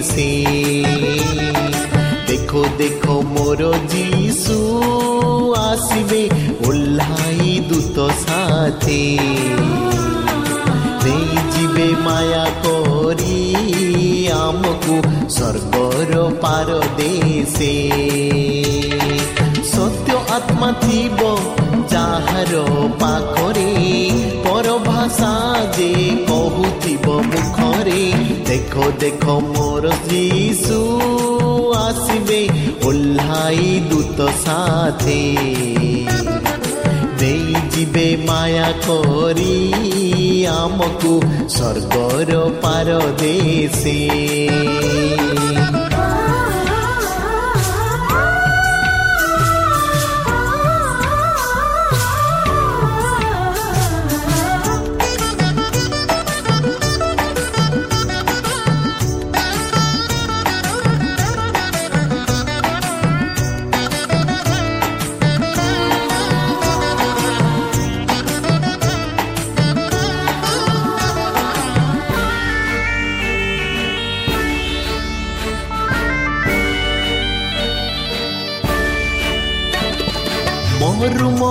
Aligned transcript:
ଦେଶେ 0.00 0.26
ଦେଖ 2.28 2.60
ଦେଖ 2.76 3.16
ମୋର 3.32 3.64
ଯୀଶୁ 3.92 4.54
ଆସିବେ 5.56 6.20
ଓହ୍ଲାଇ 6.68 7.50
ଦୂତ 7.70 8.06
ସାଥୀ 8.22 9.02
ନେଇଯିବେ 11.02 11.88
ମାୟା 12.06 12.46
କରି 12.64 13.36
ଆମକୁ 14.38 14.96
ସ୍ୱର୍ଗର 15.36 16.24
ପାର 16.42 16.80
ଦେଶେ 16.98 17.72
ସତ୍ୟ 19.72 20.18
ଆତ୍ମା 20.36 20.70
ଥିବ 20.84 21.20
ଯାହାର 21.94 22.52
ପାଖରେ 23.02 23.70
ପରଭାଷା 24.44 25.34
ଯେ 25.76 25.90
କହୁଥିବ 26.28 27.06
ମୁଖରେ 27.30 27.59
ଦେଖ 28.50 28.86
ଦେଖ 29.00 29.34
ମୋର 29.42 29.90
ଯୀଶୁ 30.06 30.78
ଆସିବେ 31.80 32.38
ଓହ୍ଲାଇ 32.88 33.68
ଦୂତ 33.90 34.26
ସାଥେ 34.38 35.18
ନେଇଯିବେ 37.20 38.08
ମାୟା 38.26 38.70
କରି 38.86 39.54
ଆମକୁ 40.54 41.12
ସ୍ୱର୍ଗର 41.54 42.30
ପାର 42.62 42.98
ଦେଶେ 43.22 43.98
মরু 45.10 45.29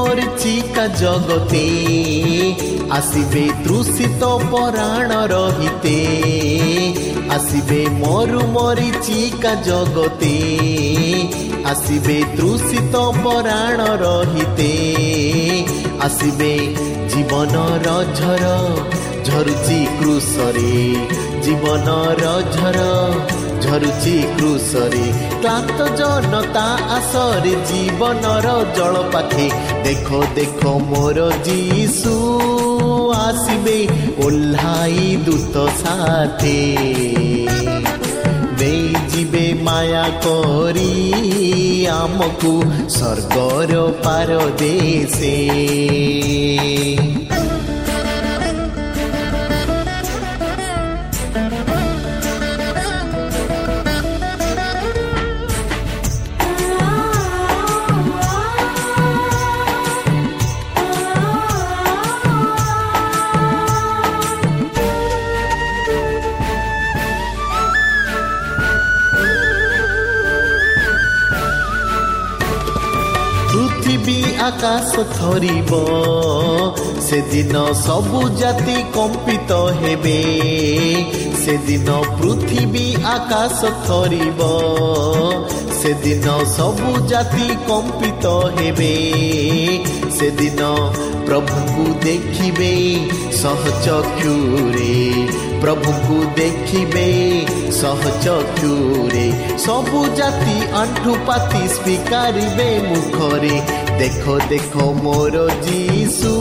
মরিচিকা 0.10 0.86
জগতে 1.02 1.66
আসবে 2.92 3.44
তৃষিত 3.64 4.22
পরাণ 4.52 5.10
রহিতে 5.34 5.98
আসবে 7.36 7.82
মরু 8.02 8.42
মরিচিকা 8.56 9.54
জগতে 9.64 10.36
আসবে 11.72 12.18
তৃষিত 12.36 12.94
পরাণ 13.24 13.80
রহিতে 14.04 14.72
আসবে 16.00 16.54
জীবনর 17.12 17.86
ঝর 18.16 18.44
ঝরুচি 19.28 19.80
কৃষরে 19.98 20.76
জীবনর 21.44 22.22
ঝর 22.54 22.78
ଝରୁଛି 23.64 24.16
କୃଷରେ। 24.38 25.06
କ୍ଳାନ୍ତ 25.42 25.80
ଜନତା 26.00 26.66
ଆସରେ 26.98 27.54
ଜୀବନର 27.70 28.48
ଜଳ 28.78 28.96
ପାଖେ 29.14 29.48
ଦେଖ 29.86 30.08
ଦେଖ 30.38 30.62
ମୋର 30.90 31.20
ଯୀଶୁ 31.48 32.16
ଆସିବେ 33.20 33.80
ଓହ୍ଲାଇ 34.26 35.06
ଦୂତ 35.26 35.56
ସାଥେ। 35.82 36.58
ନେଇଯିବେ 38.60 39.46
ମାୟା 39.66 40.06
କରି 40.26 40.92
ଆମକୁ 42.00 42.54
ସ୍ୱର୍ଗର 42.96 43.72
ପାର 44.06 44.30
ଥରିବ 75.12 75.72
ସେଦିନ 77.08 77.56
ସବୁ 77.82 78.22
ଜାତି 78.40 78.78
କମ୍ପିତ 78.96 79.52
ହେବେ। 79.82 80.20
ସେଦିନ 81.44 81.90
ପୃଥିବୀ 82.18 82.88
ଆକାଶ 83.12 83.60
ଥରିବ 83.88 84.40
ସେଦିନ 85.80 86.28
ସବୁ 86.56 86.92
ଜାତି 87.08 87.48
କମ୍ପିତ 87.68 88.26
ହେବେ। 88.58 88.94
ସେଦିନ 90.18 90.62
ପ୍ରଭୁଙ୍କୁ 91.28 91.86
ଦେଖିବେ 92.06 92.74
ସହଚକ୍ଷୁରେ 93.42 94.96
ପ୍ରଭୁଙ୍କୁ 95.62 96.18
ଦେଖିବେ 96.36 97.08
ସହଚକ୍ଷୁରେ। 97.72 99.26
ସବୁ 99.66 100.02
ଜାତି 100.18 100.58
ଆଣ୍ଠୁ 100.74 101.12
ପାତି 101.28 101.64
ସ୍ୱୀକାରିବେ 101.76 102.70
ମୁଖରେ। 102.90 103.56
ଦେଖ 104.00 104.24
ଦେଖ 104.50 104.74
ମୋର 105.04 105.36
ଯୀଶୁ 105.68 106.34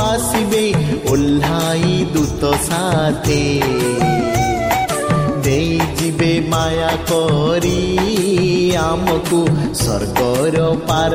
ଆସିବେ 0.00 0.64
ଓହ୍ଲାଇ 1.10 1.94
ଦୂତ 2.14 2.42
ସାଥେ। 2.68 3.42
ଦେଇଯିବେ 5.44 6.32
ମାୟା 6.48 6.92
କରି 7.10 7.80
ଆମକୁ 8.76 9.40
ସ୍ୱର୍ଗର 9.74 10.56
ପାର 10.88 11.14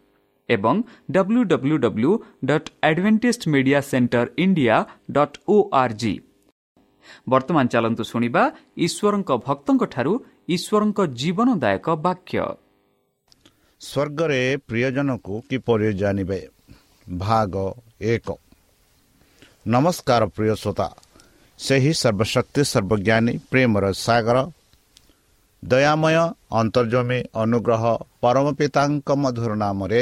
ଏବଂ 0.55 0.75
W 1.11 1.41
W 1.43 1.77
W 1.77 2.11
dot 2.45 2.67
Adventist 2.83 3.41
Media 3.53 3.79
Centre 3.81 4.27
India 4.37 4.75
dot 5.11 5.37
O 5.47 5.55
R 5.73 5.95
G 5.95 6.13
ବର୍ତ୍ତମାନ 7.29 7.65
ଚାଲନ୍ତୁ 7.67 8.03
ଶୁଣିବା 8.03 8.43
ଈଶ୍ୱରଙ୍କ 8.77 9.29
ଭକ୍ତଙ୍କଠାରୁ 9.47 10.13
ଈଶ୍ୱରଙ୍କ 10.49 10.99
ଜୀବନଦାୟକ 11.19 11.87
ବାକ୍ୟ। 12.05 12.37
ସ୍ୱର୍ଗରେ 13.81 14.41
ପ୍ରିୟଜନକୁ 14.67 15.33
କିପରି 15.49 15.89
ଜାଣିବେ? 15.93 16.39
ଭାଗ 17.07 17.53
ଏକ। 18.13 18.27
ନମସ୍କାର 19.67 20.21
ପ୍ରିୟ 20.35 20.53
ଶ୍ରୋତା। 20.55 20.87
ସେହି 21.59 21.91
ସର୍ବଶକ୍ତି 21.93 22.61
ସର୍ବଜ୍ଞାନୀ 22.63 23.33
ପ୍ରେମର 23.51 23.85
ସାଗର। 24.05 24.37
ଦୟାମୟ 25.63 26.15
ଅନ୍ତର୍ଜମୀ 26.51 27.19
ଅନୁଗ୍ରହ 27.43 27.83
ପରମ 28.21 28.45
ପିତାଙ୍କ 28.59 29.09
ମଧୁର 29.23 29.51
ନାମରେ 29.55 30.01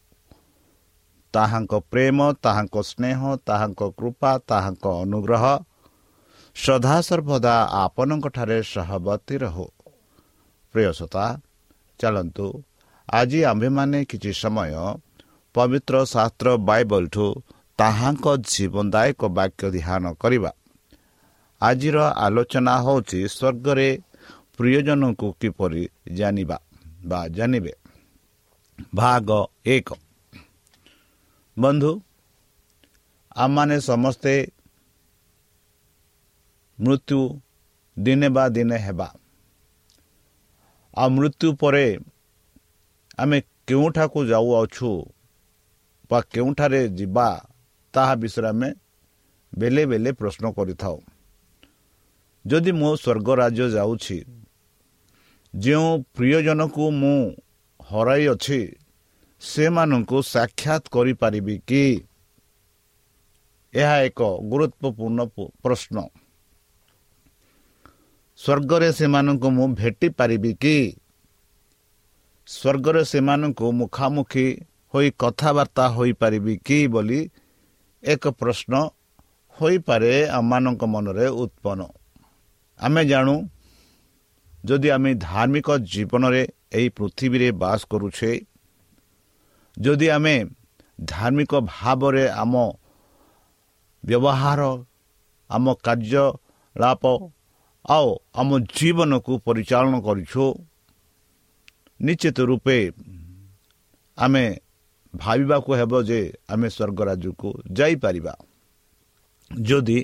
ତାହାଙ୍କ 1.33 1.73
ପ୍ରେମ 1.91 2.17
ତାହାଙ୍କ 2.43 2.75
ସ୍ନେହ 2.81 3.19
ତାହାଙ୍କ 3.47 3.81
କୃପା 3.97 4.31
ତାହାଙ୍କ 4.49 4.85
ଅନୁଗ୍ରହ। 5.03 5.45
ସଦାସର୍ବଦା 6.55 7.55
ଆପଣଙ୍କଠାରେ 7.83 8.57
ସହବତୀ 8.63 9.35
ରହୁ। 9.43 9.65
ପ୍ରିୟସତା 10.73 11.25
ଚାଲନ୍ତୁ। 11.99 12.47
ଆଜି 13.09 13.39
ଆମ୍ଭେମାନେ 13.43 13.99
କିଛି 14.05 14.31
ସମୟ 14.33 14.73
ପବିତ୍ର 15.55 15.95
ଶାସ୍ତ୍ର 16.05 16.47
ବାଇବଲଠୁ 16.67 17.27
ତାହାଙ୍କ 17.79 18.25
ଜୀବନଦାୟକ 18.51 19.21
ବାକ୍ୟ 19.37 19.65
ଧ୍ୟାନ 19.75 20.03
କରିବା। 20.13 20.51
ଆଜିର 21.61 21.97
ଆଲୋଚନା 22.25 22.75
ହେଉଛି 22.85 23.19
ସ୍ୱର୍ଗରେ 23.27 23.89
ପ୍ରିୟଜନଙ୍କୁ 24.57 25.27
କିପରି 25.41 25.83
ଜାଣିବା 26.13 26.57
ବା 27.05 27.19
ଜାଣିବେ? 27.27 27.73
ଭାଗ 28.95 29.29
ଏକ। 29.65 29.89
ବନ୍ଧୁ 31.57 31.91
ଆମମାନେ 33.35 33.75
ସମସ୍ତେ 33.79 34.33
ମୃତ୍ୟୁ 36.79 37.19
ଦିନେ 37.97 38.27
ବା 38.35 38.43
ଦିନେ 38.55 38.77
ହେବା। 38.77 39.07
ଆଉ 40.93 41.09
ମୃତ୍ୟୁ 41.15 41.47
ପରେ 41.61 41.85
ଆମେ 43.19 43.37
କେଉଁଠାକୁ 43.67 44.19
ଯାଉଅଛୁ 44.31 44.91
ବା 46.09 46.17
କେଉଁଠାରେ 46.33 46.81
ଯିବା 46.97 47.27
ତାହା 47.93 48.13
ବିଷୟରେ 48.21 48.47
ଆମେ 48.53 48.69
ବେଲେ 49.53 49.83
ବେଲେ 49.91 50.11
ପ୍ରଶ୍ନ 50.19 50.43
କରିଥାଉ। 50.57 50.97
ଯଦି 52.45 52.71
ମୁଁ 52.79 52.91
ସ୍ୱର୍ଗ 53.03 53.27
ରାଜ୍ୟ 53.41 53.65
ଯାଉଛି 53.77 54.17
ଯେଉଁ 55.53 55.89
ପ୍ରିୟଜନକୁ 56.15 56.83
ମୁଁ 57.01 57.17
ହରାଇଅଛି 57.89 58.59
ସେମାନଙ୍କୁ 59.41 60.17
ସାକ୍ଷାତ 60.33 60.83
କରିପାରିବି 60.91 61.55
କି? 61.69 61.85
ଏହା 63.73 63.97
ଏକ 64.07 64.19
ଗୁରୁତ୍ୱପୂର୍ଣ୍ଣ 64.51 65.19
ପ୍ରଶ୍ନ। 65.63 65.97
ସ୍ୱର୍ଗରେ 68.39 68.89
ସେମାନଙ୍କୁ 68.93 69.47
ମୁଁ 69.49 69.67
ଭେଟି 69.79 70.07
ପାରିବି 70.09 70.51
କି? 70.53 70.77
ସ୍ୱର୍ଗରେ 72.47 73.01
ସେମାନଙ୍କୁ 73.03 73.65
ମୁଖାମୁଖି 73.71 74.47
ହୋଇ 74.93 75.07
କଥାବାର୍ତ୍ତା 75.21 75.85
ହୋଇପାରିବି 75.95 76.53
କି 76.67 76.77
ବୋଲି 76.87 77.19
ଏକ 78.03 78.23
ପ୍ରଶ୍ନ 78.39 78.73
ହୋଇପାରେ 79.57 80.13
ଆମମାନଙ୍କ 80.29 80.81
ମନରେ 80.83 81.27
ଉତ୍ପନ୍ନ। 81.43 81.81
ଆମେ 82.79 83.01
ଜାଣୁ 83.05 83.35
ଯଦି 84.65 84.89
ଆମେ 84.89 85.11
ଧାର୍ମିକ 85.27 85.67
ଜୀବନରେ 85.93 86.43
ଏହି 86.73 86.87
ପୃଥିବୀରେ 86.97 87.49
ବାସ 87.61 87.81
କରୁଛେ 87.91 88.31
ଯଦି 89.77 90.07
ଆମେ 90.09 90.35
ଧାର୍ମିକ 90.99 91.53
ଭାବରେ 91.67 92.25
ଆମ 92.33 92.53
ବ୍ୟବହାର 94.03 94.61
ଆମ 95.49 95.65
କାର୍ଯ୍ୟଳାପ 95.85 97.03
ଆଉ 97.85 98.07
ଆମ 98.33 98.49
ଜୀବନକୁ 98.75 99.33
ପରିଚାଳନା 99.45 99.99
କରିଛୁ 100.07 100.43
ନିଶ୍ଚିତ 101.99 102.37
ରୂପେ 102.49 102.77
ଆମେ 104.17 104.43
ଭାବିବାକୁ 105.13 105.69
ହେବ 105.79 105.93
ଯେ 106.03 106.19
ଆମେ 106.49 106.67
ସ୍ୱର୍ଗ 106.69 106.99
ରାଜ୍ୟକୁ 107.09 107.49
ଯାଇପାରିବା 107.77 108.33
ଯଦି 109.51 109.99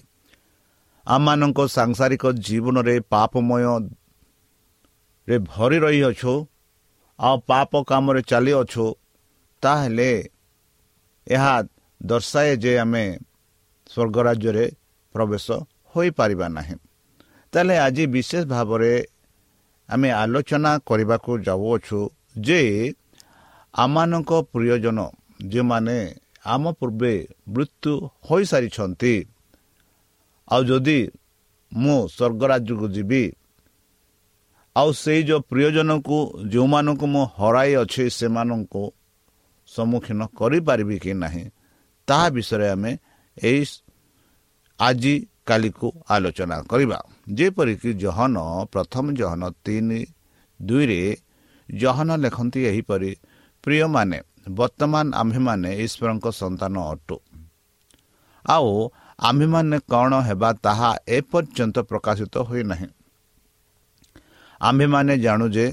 ଆମମାନଙ୍କ 1.08 1.60
ସାଂସାରିକ 1.70 2.24
ଜୀବନରେ 2.48 2.96
ପାପମୟରେ 3.12 3.76
ଭରି 5.52 5.78
ରହିଅଛୁ 5.86 6.34
ଆଉ 7.20 7.36
ପାପ 7.48 7.72
କାମରେ 7.84 8.22
ଚାଲିଅଛୁ 8.22 8.86
ତାହେଲେ 9.64 10.12
ଏହା 11.28 11.56
ଦର୍ଶାଏ 12.02 12.52
ଯେ 12.58 12.74
ଆମେ 12.78 13.06
ସ୍ୱର୍ଗ 13.90 14.18
ରାଜ୍ୟରେ 14.28 14.66
ପ୍ରବେଶ 15.16 15.46
ହୋଇପାରିବା 15.96 16.48
ନାହିଁ। 16.48 16.76
ତାହେଲେ 17.54 17.76
ଆଜି 17.78 18.04
ବିଶେଷ 18.08 18.44
ଭାବରେ 18.46 18.94
ଆମେ 19.90 20.10
ଆଲୋଚନା 20.12 20.72
କରିବାକୁ 20.86 21.32
ଯାଉଅଛୁ 21.48 22.00
ଯେ 22.38 22.62
ଆମମାନଙ୍କ 23.74 24.32
ପ୍ରିୟଜନ 24.54 25.00
ଯେଉଁମାନେ 25.48 25.98
ଆମ 26.46 26.64
ପୂର୍ବେ 26.72 27.14
ମୃତ୍ୟୁ 27.48 27.94
ହୋଇସାରିଛନ୍ତି 28.28 29.16
ଆଉ 30.48 30.62
ଯଦି 30.64 31.00
ମୁଁ 31.72 31.98
ସ୍ୱର୍ଗ 32.08 32.42
ରାଜ୍ୟକୁ 32.52 32.88
ଯିବି 32.88 33.24
ଆଉ 34.76 34.90
ସେଇ 34.94 35.22
ଯେଉଁ 35.24 35.42
ପ୍ରିୟଜନକୁ 35.50 36.18
ଯେଉଁମାନଙ୍କୁ 36.48 37.06
ମୁଁ 37.08 37.24
ହରାଇ 37.38 37.72
ଅଛି 37.76 38.04
ସେମାନଙ୍କୁ 38.10 38.84
ସମ୍ମୁଖୀନ 39.68 40.20
କରିପାରିବି 40.40 40.98
କି 41.04 41.12
ନାହିଁ 41.14 41.46
ତାହା 42.08 42.28
ବିଷୟରେ 42.30 42.68
ଆମେ 42.70 42.92
ଏହି 43.38 43.64
ଆଜି 44.80 45.16
କାଲିକୁ 45.46 45.88
ଆଲୋଚନା 46.10 46.58
କରିବା। 46.72 47.00
ଯେପରିକି 47.34 47.90
ଜହନ 48.04 48.36
ପ୍ରଥମ 48.74 49.06
ଜହନ 49.20 49.42
ତିନି 49.66 50.02
ଦୁଇରେ 50.60 51.02
ଜହନ 51.70 52.10
ଲେଖନ୍ତି 52.16 52.62
ଏହିପରି 52.72 53.12
ପ୍ରିୟମାନେ 53.64 54.20
ବର୍ତ୍ତମାନ 54.50 55.06
ଆମ୍ଭେମାନେ 55.14 55.70
ଈଶ୍ୱରଙ୍କ 55.86 56.26
ସନ୍ତାନ 56.32 56.76
ଅଟୁ। 56.94 57.18
ଆଉ 58.46 58.72
ଆମ୍ଭେମାନେ 59.20 59.78
କ'ଣ 59.90 60.12
ହେବା 60.22 60.50
ତାହା 60.66 60.92
ଏପର୍ଯ୍ୟନ୍ତ 61.08 61.78
ପ୍ରକାଶିତ 61.80 62.36
ହୋଇନାହିଁ। 62.48 62.88
ଆମ୍ଭେମାନେ 64.62 65.14
ଜାଣୁ 65.18 65.46
ଯେ 65.50 65.66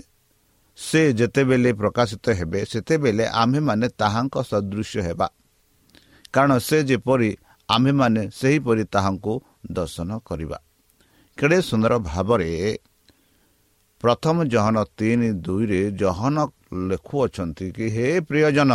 ସେ 0.78 1.00
ଯେତେବେଳେ 1.12 1.70
ପ୍ରକାଶିତ 1.72 2.26
ହେବେ 2.34 2.60
ସେତେବେଳେ 2.64 3.24
ଆମ୍ଭେମାନେ 3.32 3.86
ତାହାଙ୍କ 3.98 4.34
ସଦୃଶ୍ୟ 4.42 5.00
ହେବା। 5.02 5.28
କାରଣ 6.32 6.52
ସେ 6.58 6.78
ଯେପରି 6.82 7.30
ଆମ୍ଭେମାନେ 7.68 8.22
ସେହିପରି 8.30 8.84
ତାହାଙ୍କୁ 8.84 9.34
ଦର୍ଶନ 9.72 10.10
କରିବା। 10.18 10.58
କେଡ଼େ 11.38 11.58
ସୁନ୍ଦର 11.60 11.92
ଭାବରେ 11.98 12.50
ପ୍ରଥମ 14.02 14.36
ଜହନ 14.44 14.76
ତିନି 14.98 15.28
ଦୁଇରେ 15.40 15.80
ଜହନ 15.92 16.36
ଲେଖୁଅଛନ୍ତି 16.88 17.66
କି 17.72 17.86
ହେ 17.88 18.06
ପ୍ରିୟଜନ! 18.20 18.72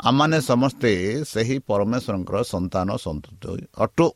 ଆମମାନେ 0.00 0.38
ସମସ୍ତେ 0.40 0.90
ସେହି 1.22 1.56
ପରମେଶ୍ୱରଙ୍କର 1.68 2.36
ସନ୍ତାନ 2.42 2.88
ସନ୍ତୁଷ୍ଟ 2.96 3.44
ଅଟୁ। 3.78 4.06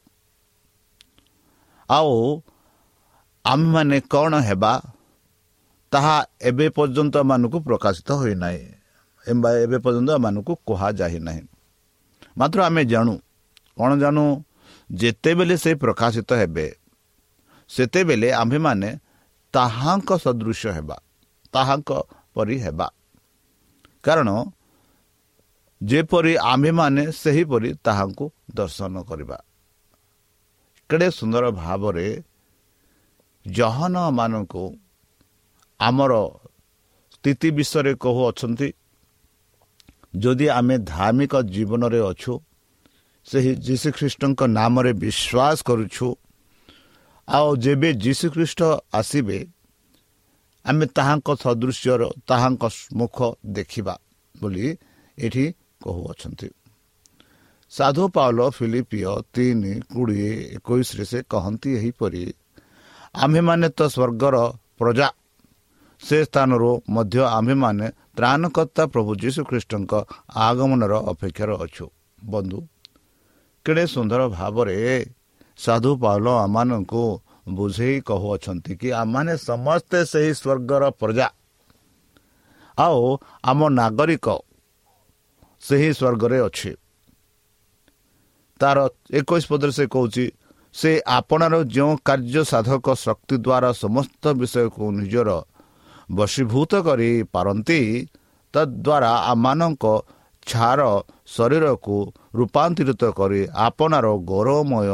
ଆଉ 1.89 2.15
ଆମେମାନେ 3.45 3.99
କ'ଣ 4.11 4.33
ହେବା 4.41 4.73
ତାହା 5.97 6.17
ଏବେ 6.41 6.67
ପର୍ଯ୍ୟନ୍ତ 6.77 7.17
ମାନଙ୍କୁ 7.25 7.59
ପ୍ରକାଶିତ 7.61 8.09
ହୋଇନାହିଁ। 8.21 8.65
ଏମ୍ବା 9.27 9.51
ଏବେ 9.65 9.79
ପର୍ଯ୍ୟନ୍ତ 9.85 10.11
ଏମାନଙ୍କୁ 10.19 10.53
କୁହାଯାଇ 10.67 11.19
ନାହିଁ। 11.27 11.43
ମାତ୍ର 12.39 12.59
ଆମେ 12.69 12.83
ଜାଣୁ 12.85 13.15
କ'ଣ 13.79 13.91
ଜାଣୁ 14.03 14.25
ଯେତେବେଳେ 14.91 15.57
ସେ 15.57 15.71
ପ୍ରକାଶିତ 15.75 16.31
ହେବେ 16.33 16.67
ସେତେବେଳେ 17.71 18.29
ଆମ୍ଭେମାନେ 18.33 18.89
ତାହାଙ୍କ 19.55 20.11
ସଦୃଶ 20.25 20.63
ହେବା 20.77 20.97
ତାହାଙ୍କ 21.55 21.91
ପରି 22.35 22.57
ହେବା। 22.61 22.89
କାରଣ 24.05 24.29
ଯେପରି 25.81 26.33
ଆମ୍ଭେମାନେ 26.53 27.03
ସେହିପରି 27.13 27.71
ତାହାଙ୍କୁ 27.85 28.25
ଦର୍ଶନ 28.55 28.95
କରିବା। 29.03 29.39
କେଡ଼େ 30.91 31.09
ସୁନ୍ଦର 31.11 31.45
ଭାବରେ 31.51 32.07
ଜହନମାନଙ୍କୁ 33.47 34.65
ଆମର 35.81 36.13
ସ୍ଥିତି 37.15 37.49
ବିଷୟରେ 37.51 37.93
କହୁଅଛନ୍ତି 37.95 38.69
ଯଦି 40.17 40.47
ଆମେ 40.49 40.77
ଧାର୍ମିକ 40.87 41.35
ଜୀବନରେ 41.47 42.01
ଅଛୁ 42.11 42.33
ସେହି 43.27 43.53
ଯୀଶୁଖ୍ରୀଷ୍ଟଙ୍କ 43.67 44.41
ନାମରେ 44.59 44.93
ବିଶ୍ୱାସ 45.03 45.59
କରୁଛୁ 45.69 46.09
ଆଉ 47.29 47.49
ଯେବେ 47.57 47.89
ଯୀଶୁଖ୍ରୀଷ୍ଟ 47.95 48.61
ଆସିବେ 48.93 49.39
ଆମେ 50.65 50.85
ତାହାଙ୍କ 50.97 51.29
ସଦୃଶ୍ୟର 51.43 52.03
ତାହାଙ୍କ 52.29 52.65
ମୁଖ 52.95 53.19
ଦେଖିବା 53.47 53.95
ବୋଲି 54.35 54.67
ଏଠି 55.19 55.45
କହୁଅଛନ୍ତି 55.83 56.49
ସାଧୁ 57.73 58.05
ପାଉଲ 58.09 58.39
ଫିଲିପିଓ 58.51 59.13
ତିନି 59.35 59.73
କୋଡ଼ିଏ 59.93 60.33
ଏକୋଇଶରେ 60.57 61.05
ସେ 61.05 61.19
କହନ୍ତି 61.31 61.71
ଏହିପରି 61.79 62.23
ଆମ୍ଭେମାନେ 63.15 63.69
ତ 63.69 63.81
ସ୍ୱର୍ଗର 63.89 64.37
ପ୍ରଜା। 64.79 65.09
ସେ 66.07 66.19
ସ୍ଥାନରୁ 66.25 66.71
ମଧ୍ୟ 66.95 67.21
ଆମ୍ଭେମାନେ 67.37 67.87
ତ୍ରାଣକର୍ତ୍ତା 68.17 68.83
ପ୍ରଭୁ 68.95 69.11
ଯୀଶୁଖ୍ରୀଷ୍ଟଙ୍କ 69.23 69.93
ଆଗମନର 70.47 70.93
ଅପେକ୍ଷାରେ 71.13 71.55
ଅଛୁ। 71.65 71.87
ବନ୍ଧୁ 72.33 72.59
କେଡ଼େ 73.67 73.85
ସୁନ୍ଦର 73.95 74.21
ଭାବରେ 74.39 74.77
ସାଧୁ 75.59 75.91
ପାଉଲ 76.03 76.27
ଆମମାନଙ୍କୁ 76.45 77.03
ବୁଝେଇ 77.57 77.97
କହୁଅଛନ୍ତି 78.09 78.73
କି 78.81 78.89
ଆମମାନେ 79.01 79.35
ସମସ୍ତେ 79.49 79.99
ସେହି 80.13 80.33
ସ୍ୱର୍ଗର 80.41 80.83
ପ୍ରଜା। 81.01 81.29
ଆଉ 82.79 83.03
ଆମ 83.51 83.61
ନାଗରିକ 83.81 84.27
ସେହି 85.63 85.91
ସ୍ୱର୍ଗରେ 85.99 86.39
ଅଛି। 86.49 86.73
ତାର 88.61 88.79
ଏକୋଇଶ 89.19 89.45
ପଦରେ 89.51 89.73
ସେ 89.79 89.85
କହୁଛି 89.95 90.25
ସେ 90.75 90.91
ଆପଣାର 91.19 91.55
ଯେଉଁ 91.75 91.93
କାର୍ଯ୍ୟ 92.09 92.43
ସାଧକ 92.53 92.87
ଶକ୍ତି 93.05 93.35
ଦ୍ୱାରା 93.47 93.71
ସମସ୍ତ 93.83 94.23
ବିଷୟକୁ 94.41 94.85
ନିଜର 94.99 95.31
ବଶୀଭୂତ 96.09 96.73
କରିପାରନ୍ତି 96.87 97.81
ତଦ୍ୱାରା 98.55 99.13
ଆମମାନଙ୍କ 99.33 99.85
ଛାର 100.47 100.81
ଶରୀରକୁ 101.27 101.97
ରୂପାନ୍ତରିତ 102.39 103.03
କରି 103.19 103.41
ଆପଣାର 103.67 104.07
ଗୌରବମୟ 104.31 104.89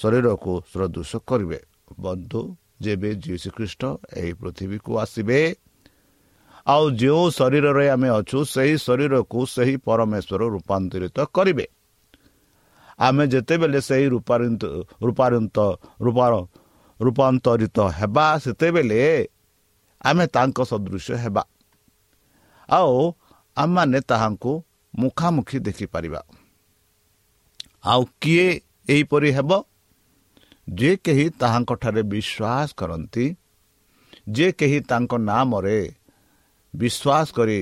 ଶରୀରକୁ 0.00 0.52
ସଦୃଶ 0.72 1.10
କରିବେ। 1.28 1.58
ବନ୍ଧୁ 2.00 2.40
ଯେବେ 2.84 3.10
ଯୀଶୁଖ୍ରୀଷ୍ଟ 3.24 3.82
ଏହି 4.18 4.32
ପୃଥିବୀକୁ 4.40 4.92
ଆସିବେ 5.04 5.40
ଆଉ 6.66 6.84
ଯେଉଁ 7.00 7.24
ଶରୀରରେ 7.38 7.86
ଆମେ 7.94 8.08
ଅଛୁ 8.18 8.38
ସେହି 8.54 8.74
ଶରୀରକୁ 8.86 9.38
ସେହି 9.54 9.74
ପରମେଶ୍ୱର 9.86 10.42
ରୂପାନ୍ତରିତ 10.54 11.18
କରିବେ। 11.36 11.66
ଆମେ 12.98 13.24
ଯେତେବେଳେ 13.32 13.80
ସେହି 13.88 14.06
ରୂପାନ୍ତ 15.04 15.58
ରୂପାନ୍ତରିତ 17.00 17.78
ହେବା 17.98 18.26
ସେତେବେଳେ 18.44 19.02
ଆମେ 20.04 20.24
ତାଙ୍କ 20.26 20.58
ସଦୃଶ 20.64 21.06
ହେବା 21.16 21.42
ଆଉ 22.68 22.96
ଆମମାନେ 23.56 24.00
ତାହାଙ୍କୁ 24.08 24.52
ମୁଖାମୁଖି 24.94 25.58
ଦେଖିପାରିବା 25.58 26.20
ଆଉ 27.84 28.02
କିଏ 28.20 28.48
ଏହିପରି 28.88 29.30
ହେବ 29.36 29.50
ଯେ 30.74 30.90
କେହି 30.96 31.26
ତାହାଙ୍କଠାରେ 31.40 32.02
ବିଶ୍ୱାସ 32.12 32.68
କରନ୍ତି 32.76 33.26
ଯେ 34.32 34.46
କେହି 34.52 34.78
ତାଙ୍କ 34.90 35.12
ନାମରେ 35.22 35.78
ବିଶ୍ୱାସ 36.74 37.26
କରି 37.36 37.60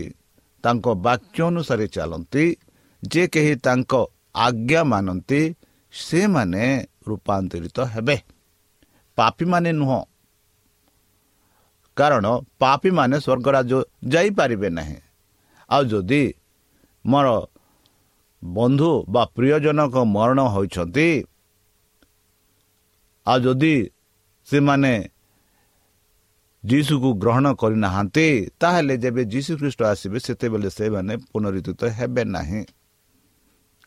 ତାଙ୍କ 0.64 0.86
ବାକ୍ୟ 1.02 1.38
ଅନୁସାରେ 1.42 1.86
ଚାଲନ୍ତି 1.88 2.44
ଯେ 3.02 3.22
କେହି 3.28 3.54
ତାଙ୍କ 3.66 3.92
ଆଜ୍ଞା 4.36 4.82
ମାନନ୍ତି 4.84 5.40
ସେମାନେ 5.94 6.64
ରୂପାନ୍ତରିତ 7.08 7.78
ହେବେ 7.94 8.16
ପାପୀମାନେ 9.18 9.70
ନୁହଁ 9.72 9.98
କାରଣ 11.96 12.26
ପାପୀମାନେ 12.60 13.16
ସ୍ୱର୍ଗରାଜ 13.24 13.70
ଯାଇପାରିବେ 14.12 14.68
ନାହିଁ। 14.68 14.98
ଆଉ 15.70 15.82
ଯଦି 15.92 16.22
ମୋର 17.04 17.26
ବନ୍ଧୁ 18.42 18.90
ବା 19.14 19.22
ପ୍ରିୟଜନକ 19.36 19.94
ମରଣ 20.16 20.38
ହୋଇଛନ୍ତି 20.54 21.08
ଆଉ 23.26 23.38
ଯଦି 23.44 23.74
ସେମାନେ 24.48 24.92
ଯୀଶୁକୁ 26.64 27.08
ଗ୍ରହଣ 27.22 27.46
କରିନାହାନ୍ତି 27.60 28.26
ତାହେଲେ 28.60 28.94
ଯେବେ 29.02 29.22
ଯୀଶୁ 29.24 29.52
ଖ୍ରୀଷ୍ଟ 29.60 29.80
ଆସିବେ 29.82 30.18
ସେତେବେଳେ 30.26 30.70
ସେମାନେ 30.78 31.14
ପୁନରୁଦ୍ଧିତ 31.30 31.80
ହେବେ 31.98 32.22
ନାହିଁ। 32.36 32.62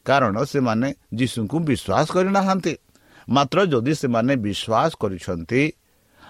କାରଣ 0.06 0.36
ସେମାନେ 0.52 0.88
ଯୀଶୁଙ୍କୁ 1.20 1.58
ବିଶ୍ୱାସ 1.70 2.08
କରିନାହାନ୍ତି। 2.16 2.74
ମାତ୍ର 3.28 3.58
ଯଦି 3.74 3.94
ସେମାନେ 4.02 4.34
ବିଶ୍ୱାସ 4.46 4.92
କରିଛନ୍ତି 5.02 5.62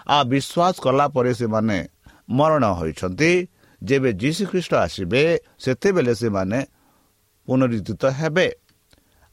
ଆଉ 0.07 0.24
ବିଶ୍ୱାସ 0.31 0.75
କଲା 0.85 1.05
ପରେ 1.07 1.31
ସେମାନେ 1.33 1.77
ମରଣ 2.29 2.63
ହୋଇଛନ୍ତି। 2.79 3.31
ଯେବେ 3.81 4.09
ଯୀଶୁ 4.13 4.43
ଖ୍ରୀଷ୍ଟ 4.51 4.74
ଆସିବେ 4.85 5.21
ସେତେବେଳେ 5.59 6.13
ସେମାନେ 6.15 6.59
ପୁନରୁଦ୍ଧିତ 7.47 8.03
ହେବେ। 8.19 8.47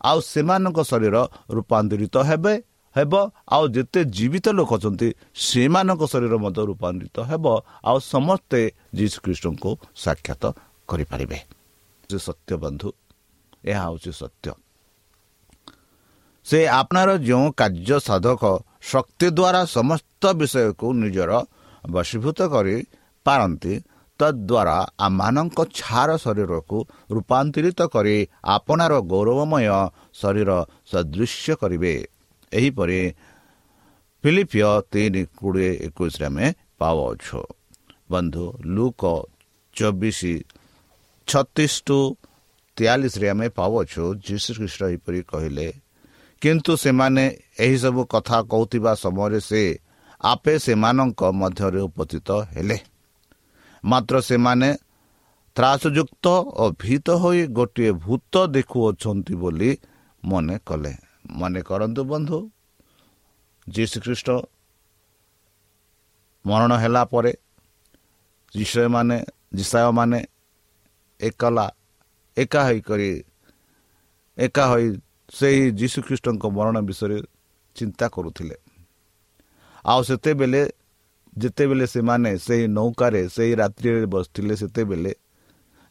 ଆଉ 0.04 0.18
ସେମାନଙ୍କ 0.20 0.78
ଶରୀର 0.82 1.16
ରୂପାନ୍ତରିତ 1.50 2.16
ହେବେ 2.28 2.54
ହେବ। 2.96 3.12
ଆଉ 3.48 3.64
ଯେତେ 3.68 4.00
ଜୀବିତ 4.16 4.46
ଲୋକ 4.58 4.70
ଅଛନ୍ତି 4.78 5.08
ସେମାନଙ୍କ 5.46 6.02
ଶରୀର 6.12 6.34
ମଧ୍ୟ 6.44 6.60
ରୂପାନ୍ତରିତ 6.70 7.16
ହେବ। 7.30 7.44
ଆଉ 7.84 7.98
ସମସ୍ତେ 8.12 8.60
ଯୀଶୁଖ୍ରୀଷ୍ଟଙ୍କୁ 8.94 9.70
ସାକ୍ଷାତ 9.96 10.42
କରିପାରିବେ। 10.88 11.38
ସେ 12.10 12.18
ସତ୍ୟ 12.18 12.52
ବନ୍ଧୁ 12.56 12.88
ଏହା 13.64 13.82
ହେଉଛି 13.88 14.10
ସତ୍ୟ। 14.12 14.50
ସେ 16.46 16.58
ଆପଣାର 16.66 17.10
ଯେଉଁ 17.18 17.46
କାର୍ଯ୍ୟ 17.52 17.98
ସାଧକ 18.00 18.42
ଶକ୍ତି 18.82 19.26
ଦ୍ୱାରା 19.38 19.62
ସମସ୍ତ 19.76 20.22
ବିଷୟକୁ 20.40 20.86
ନିଜର 21.02 21.32
ବଶୀଭୂତ 21.94 22.38
କରିପାରନ୍ତି 22.54 23.74
ତଦ୍ୱାରା 24.20 24.78
ଆମମାନଙ୍କ 25.06 25.58
ଛାର 25.78 26.10
ଶରୀରକୁ 26.24 26.78
ରୂପାନ୍ତରିତ 27.14 27.80
କରି 27.94 28.16
ଆପଣାର 28.56 28.92
ଗୌରବମୟ 29.12 29.64
ଶରୀର 30.20 30.50
ସଦୃଶ୍ୟ 30.92 31.52
କରିବେ। 31.62 31.94
ଏହିପରି 32.52 33.00
ଫିଲିପିଓ 34.24 34.72
ତିନି 34.92 35.22
କୋଡ଼ିଏ 35.38 35.72
ଏକୋଇଶରେ 35.86 36.26
ଆମେ 36.30 36.46
ପାଉଅଛୁ। 36.78 37.40
ବନ୍ଧୁ 38.10 38.44
ଲୁକ 38.74 39.02
ଚବିଶ 39.76 40.20
ଛତିଶ 41.28 41.74
ଟୁ 41.86 41.98
ତେୟାଳିଶରେ 42.76 43.26
ଆମେ 43.32 43.46
ପାଉଅଛୁ 43.58 44.04
ଯୀଶୁଖ୍ରୀଷ୍ଟ 44.26 44.80
ଏହିପରି 44.90 45.20
କହିଲେ 45.22 45.66
କିନ୍ତୁ 46.42 46.72
ସେମାନେ 46.84 47.24
ଏହିସବୁ 47.64 48.02
କଥା 48.12 48.38
କହୁଥିବା 48.50 48.92
ସମୟରେ 49.04 49.40
ସେ 49.48 49.62
ଆପେ 50.24 50.54
ସେମାନଙ୍କ 50.64 51.20
ମଧ୍ୟରେ 51.40 51.80
ଉପସ୍ଥିତ 51.88 52.28
ହେଲେ। 52.54 52.78
ମାତ୍ର 53.84 54.14
ସେମାନେ 54.28 54.68
ତ୍ରାସଯୁକ୍ତ 55.56 56.26
ଓ 56.62 56.64
ଭୀତ 56.82 57.06
ହୋଇ 57.22 57.42
ଗୋଟିଏ 57.58 57.90
ଭୂତ 58.04 58.34
ଦେଖୁଅଛନ୍ତି 58.56 59.34
ବୋଲି 59.42 59.70
ମନେ 60.22 60.56
କଲେ। 60.68 60.92
ମନେ 61.40 61.60
କରନ୍ତୁ 61.68 62.02
ବନ୍ଧୁ 62.10 62.38
ଯୀଶୁଖ୍ରୀଷ୍ଟ 63.66 64.28
ମରଣ 66.44 66.70
ହେଲା 66.82 67.02
ପରେ 67.12 67.32
ବିଷୟମାନେ 68.54 69.18
ଜିସାୟମାନେ 69.54 70.18
ଏକଲା 71.20 71.66
ଏକା 72.36 72.60
ହୋଇକରି 72.66 73.10
ଏକା 74.38 74.64
ହୋଇ 74.70 74.86
ସେହି 75.32 75.62
ଯୀଶୁଖ୍ରୀଷ୍ଟଙ୍କ 75.80 76.44
ମରଣ 76.56 76.76
ବିଷୟରେ 76.88 77.18
ଚିନ୍ତା 77.76 78.06
କରୁଥିଲେ। 78.14 78.56
ଆଉ 79.84 80.00
ସେତେବେଳେ 80.08 80.62
ଯେତେବେଳେ 81.32 81.86
ସେମାନେ 81.94 82.30
ସେହି 82.46 82.64
ନୌକାରେ 82.76 83.22
ସେହି 83.34 83.52
ରାତ୍ରିରେ 83.60 84.06
ବସିଥିଲେ 84.14 84.54
ସେତେବେଳେ 84.62 85.12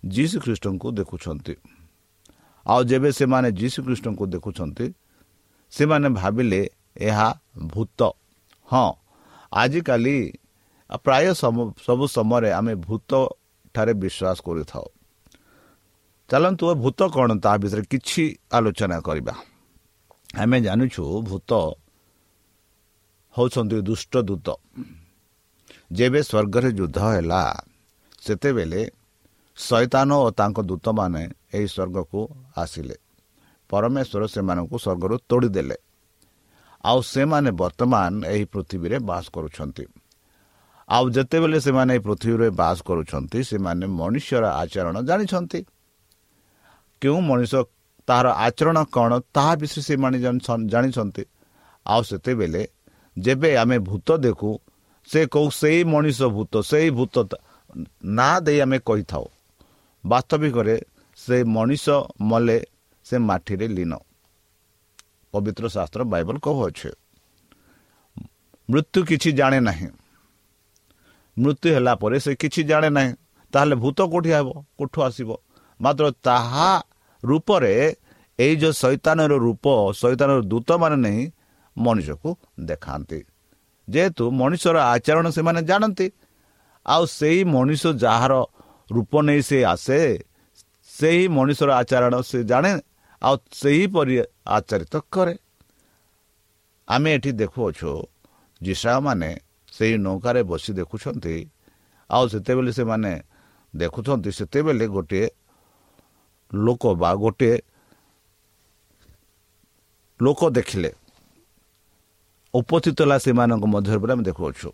ଯୀଶୁଖ୍ରୀଷ୍ଟଙ୍କୁ 0.03 0.87
ଦେଖୁଛନ୍ତି। 0.99 1.55
ଆଉ 2.65 2.81
ଯେବେ 2.89 3.09
ସେମାନେ 3.19 3.49
ଯୀଶୁଖ୍ରୀଷ୍ଟଙ୍କୁ 3.51 4.23
ଦେଖୁଛନ୍ତି 4.33 4.85
ସେମାନେ 5.73 6.07
ଭାବିଲେ 6.21 6.61
ଏହା 7.07 7.29
ଭୂତ। 7.73 7.99
ହଁ 8.69 8.89
ଆଜିକାଲି 9.51 10.17
ପ୍ରାୟ 11.05 11.25
ସବୁ 11.85 12.05
ସମୟରେ 12.15 12.49
ଆମେ 12.59 12.73
ଭୂତଠାରେ 12.87 13.93
ବିଶ୍ୱାସ 14.03 14.37
କରିଥାଉ। 14.45 14.85
ଚାଲନ୍ତୁ 16.31 16.65
ଭୂତ 16.75 16.99
କ'ଣ 17.11 17.29
ତା 17.43 17.51
ବିଷୟରେ 17.57 17.83
କିଛି 17.91 18.23
ଆଲୋଚନା 18.53 18.97
କରିବା? 19.01 19.33
ଆମେ 20.39 20.57
ଜାଣିଛୁ 20.61 21.03
ଭୂତ 21.21 21.51
ହେଉଛନ୍ତି 23.35 23.77
ଦୁଷ୍ଟ 23.81 24.13
ଦୂତ। 24.17 24.47
ଯେବେ 25.91 26.19
ସ୍ୱର୍ଗରେ 26.23 26.69
ଯୁଦ୍ଧ 26.71 26.97
ହେଲା 27.13 27.41
ସେତେବେଳେ 28.21 28.81
ଶୈତାନ 29.57 30.09
ଓ 30.25 30.27
ତାଙ୍କ 30.31 30.57
ଦୂତମାନେ 30.61 31.23
ଏହି 31.53 31.67
ସ୍ୱର୍ଗକୁ 31.67 32.19
ଆସିଲେ। 32.57 32.95
ପରମେଶ୍ୱର 33.69 34.23
ସେମାନଙ୍କୁ 34.27 34.77
ସ୍ୱର୍ଗରୁ 34.77 35.15
ତୋଡ଼ିଦେଲେ। 35.29 35.77
ଆଉ 36.85 36.99
ସେମାନେ 37.13 37.51
ବର୍ତ୍ତମାନ 37.51 38.11
ଏହି 38.33 38.45
ପୃଥିବୀରେ 38.45 38.97
ବାସ 39.09 39.25
କରୁଛନ୍ତି। 39.35 39.85
ଆଉ 40.89 41.05
ଯେତେବେଳେ 41.09 41.59
ସେମାନେ 41.59 41.91
ଏହି 41.95 42.03
ପୃଥିବୀରେ 42.07 42.49
ବାସ 42.61 42.77
କରୁଛନ୍ତି 42.87 43.39
ସେମାନେ 43.43 43.85
ମଣିଷର 43.99 44.43
ଆଚରଣ 44.61 44.95
ଜାଣିଛନ୍ତି। 45.09 45.59
କେଉଁ 47.01 47.19
ମଣିଷ 47.29 47.53
ତାହାର 48.07 48.27
ଆଚରଣ 48.45 48.77
କ'ଣ 48.95 49.11
ତାହା 49.35 49.53
ବିଷୟରେ 49.61 49.81
ସେମାନେ 49.89 50.17
ଜାଣିଛନ୍ତି। 50.73 51.23
ଆଉ 51.85 52.01
ସେତେବେଳେ 52.09 52.61
ଯେବେ 53.17 53.49
ଆମେ 53.61 53.77
ଭୂତ 53.89 54.07
ଦେଖୁ 54.25 54.49
ସେ 55.09 55.21
କେଉଁ 55.33 55.47
ସେଇ 55.51 55.79
ମଣିଷ 55.93 56.19
ଭୂତ 56.35 56.53
ସେଇ 56.71 56.87
ଭୂତ 56.97 57.15
ନାଁ 58.17 58.35
ଦେଇ 58.45 58.59
ଆମେ 58.65 58.77
କହିଥାଉ। 58.87 59.25
ବାସ୍ତବିକରେ 60.03 60.75
ସେ 61.17 61.37
ମଣିଷ 61.55 61.85
ମଲେ 62.29 62.57
ସେ 63.05 63.15
ମାଟିରେ 63.29 63.67
ଲୀନ। 63.75 63.93
ପବିତ୍ର 65.33 65.65
ଶାସ୍ତ୍ର 65.75 66.01
ବାଇବଲ 66.11 66.35
କହୁଅଛି 66.45 66.89
ମୃତ୍ୟୁ 68.69 68.99
କିଛି 69.09 69.29
ଜାଣେ 69.39 69.59
ନାହିଁ। 69.67 69.87
ମୃତ୍ୟୁ 71.37 71.67
ହେଲା 71.75 71.93
ପରେ 72.01 72.17
ସେ 72.25 72.31
କିଛି 72.41 72.61
ଜାଣେ 72.69 72.89
ନାହିଁ। 72.97 73.11
ତାହେଲେ 73.53 73.75
ଭୂତ 73.83 73.99
କେଉଁଠି 74.11 74.29
ହେବ? 74.35 74.47
କେଉଁଠୁ 74.77 74.99
ଆସିବ? 75.07 75.29
ମାତ୍ର 75.79 76.05
ତାହା 76.27 76.69
ରୂପରେ 77.23 77.73
ଏଇ 78.39 78.53
ଯେଉଁ 78.61 78.73
ଶୈତାନର 78.81 79.33
ରୂପ 79.45 79.65
ଶୈତାନର 80.01 80.39
ଦୂତମାନେ 80.51 80.97
ନେଇ 81.05 81.21
ମଣିଷକୁ 81.77 82.29
ଦେଖାନ୍ତି। 82.69 83.19
ଯେହେତୁ 83.87 84.23
ମଣିଷର 84.39 84.77
ଆଚରଣ 84.93 85.25
ସେମାନେ 85.37 85.61
ଜାଣନ୍ତି 85.69 86.07
ଆଉ 86.85 87.03
ସେଇ 87.17 87.39
ମଣିଷ 87.55 87.83
ଯାହାର 88.03 88.33
ରୂପ 88.89 89.13
ନେଇ 89.27 89.41
ସେ 89.49 89.57
ଆସେ 89.73 89.99
ସେହି 90.89 91.23
ମଣିଷର 91.37 91.69
ଆଚରଣ 91.81 92.13
ସେ 92.29 92.39
ଜାଣେ 92.51 92.71
ଆଉ 93.21 93.35
ସେହିପରି 93.61 94.15
ଆଚରିତ 94.57 94.93
କରେ। 95.13 95.35
ଆମେ 96.87 97.09
ଏଠି 97.15 97.31
ଦେଖୁଅଛୁ 97.41 97.91
ଯିଶାମାନେ 98.61 99.31
ସେହି 99.73 99.95
ନୌକାରେ 100.05 100.41
ବସି 100.49 100.71
ଦେଖୁଛନ୍ତି 100.79 101.35
ଆଉ 102.09 102.23
ସେତେବେଳେ 102.33 102.71
ସେମାନେ 102.79 103.13
ଦେଖୁଛନ୍ତି 103.73 104.29
ସେତେବେଳେ 104.39 104.85
ଗୋଟିଏ 104.95 105.25
ଲୋକ 106.53 106.83
ବା 107.01 107.09
ଗୋଟିଏ 107.15 107.55
ଲୋକ 110.19 110.39
ଦେଖିଲେ। 110.49 110.91
ଉପସ୍ଥିତ 112.53 112.97
ହେଲା 113.01 113.17
ସେମାନଙ୍କ 113.25 113.63
ମଧ୍ୟରେ 113.73 113.97
ପରେ 114.01 114.11
ଆମେ 114.13 114.23
ଦେଖୁଅଛୁ। 114.29 114.69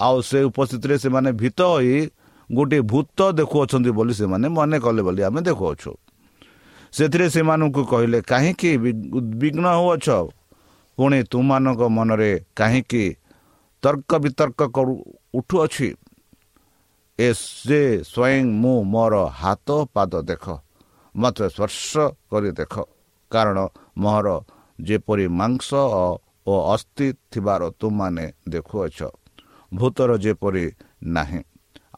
ଆଉ 0.00 0.16
ସେ 0.28 0.38
ଉପସ୍ଥିତିରେ 0.50 0.96
ସେମାନେ 0.98 1.30
ଭୀତ 1.32 1.60
ହୋଇ 1.62 1.94
ଗୋଟିଏ 2.50 2.80
ଭୂତ 2.82 3.18
ଦେଖୁଅଛନ୍ତି 3.38 3.90
ବୋଲି 3.98 4.14
ସେମାନେ 4.14 4.46
ମନେ 4.48 4.76
କଲେ 4.84 5.02
ବୋଲି 5.06 5.22
ଆମେ 5.28 5.40
ଦେଖୁଅଛୁ। 5.48 5.92
ସେଥିରେ 6.92 7.26
ସେମାନଙ୍କୁ 7.30 7.82
କହିଲେ 7.92 8.18
କାହିଁକି 8.26 8.70
ଉଦ୍ବିଗ୍ନ 9.18 9.64
ହେଉଅଛ 9.76 10.06
ପୁଣି 10.98 11.18
ତୁମମାନଙ୍କ 11.30 11.82
ମନରେ 11.96 12.30
କାହିଁକି 12.56 13.04
ତର୍କ 13.82 14.10
ବିତର୍କ 14.24 14.60
କରୁ 14.74 14.94
ଉଠୁଅଛି? 15.34 15.88
ଏ 17.18 17.28
ସେ 17.32 17.80
ସ୍ୱୟଂ 18.02 18.44
ମୁଁ 18.62 18.76
ମୋର 18.92 19.14
ହାତ 19.40 19.68
ପାଦ 19.94 20.12
ଦେଖ। 20.30 20.44
ମୋତେ 21.14 21.46
ସ୍ପର୍ଶ 21.54 21.90
କରି 22.30 22.50
ଦେଖ। 22.58 22.74
କାରଣ 23.32 23.58
ମୋର 24.02 24.26
ଯେପରି 24.78 25.26
ମାଂସ 25.40 25.68
ଓ 26.50 26.54
ଅସ୍ଥି 26.74 27.06
ଥିବାର 27.32 27.62
ତୁମମାନେ 27.80 28.24
ଦେଖୁଅଛ 28.52 28.98
ଭୂତର 29.72 30.10
ଯେପରି 30.24 30.64
ନାହିଁ। 31.16 31.40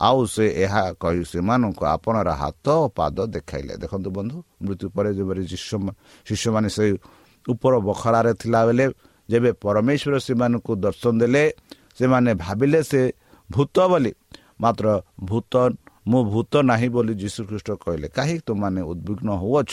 ଆଉ 0.07 0.19
ସେ 0.35 0.47
ଏହା 0.65 0.85
କହି 1.03 1.23
ସେମାନଙ୍କୁ 1.33 1.85
ଆପଣର 1.95 2.29
ହାତ 2.43 2.67
ଓ 2.83 2.85
ପାଦ 2.99 3.17
ଦେଖାଇଲେ। 3.35 3.75
ଦେଖନ୍ତୁ 3.83 4.09
ବନ୍ଧୁ 4.17 4.39
ମୃତ୍ୟୁ 4.65 4.87
ପରେ 4.95 5.11
ଯେପରି 5.19 5.43
ଶିଶୁମାନେ 6.27 6.69
ସେଇ 6.77 6.93
ଉପର 7.47 7.73
ବଖଳାରେ 7.87 8.33
ଥିଲାବେଳେ 8.43 8.87
ଯେବେ 9.29 9.51
ପରମେଶ୍ୱର 9.63 10.15
ସେମାନଙ୍କୁ 10.27 10.73
ଦର୍ଶନ 10.85 11.13
ଦେଲେ 11.23 11.45
ସେମାନେ 11.99 12.31
ଭାବିଲେ 12.45 12.81
ସେ 12.91 13.01
ଭୂତ 13.51 13.77
ବୋଲି। 13.91 14.13
ମାତ୍ର 14.63 14.87
ଭୂତ 15.29 15.53
ମୁଁ 16.07 16.21
ଭୂତ 16.33 16.53
ନାହିଁ 16.71 16.89
ବୋଲି 16.95 17.13
ଯୀଶୁଖ୍ରୀଷ୍ଟ 17.23 17.71
କହିଲେ 17.83 18.09
କାହିଁକି 18.17 18.43
ତୁମମାନେ 18.47 18.81
ଉଦ୍ବିଗ୍ନ 18.91 19.29
ହେଉଅଛ 19.43 19.73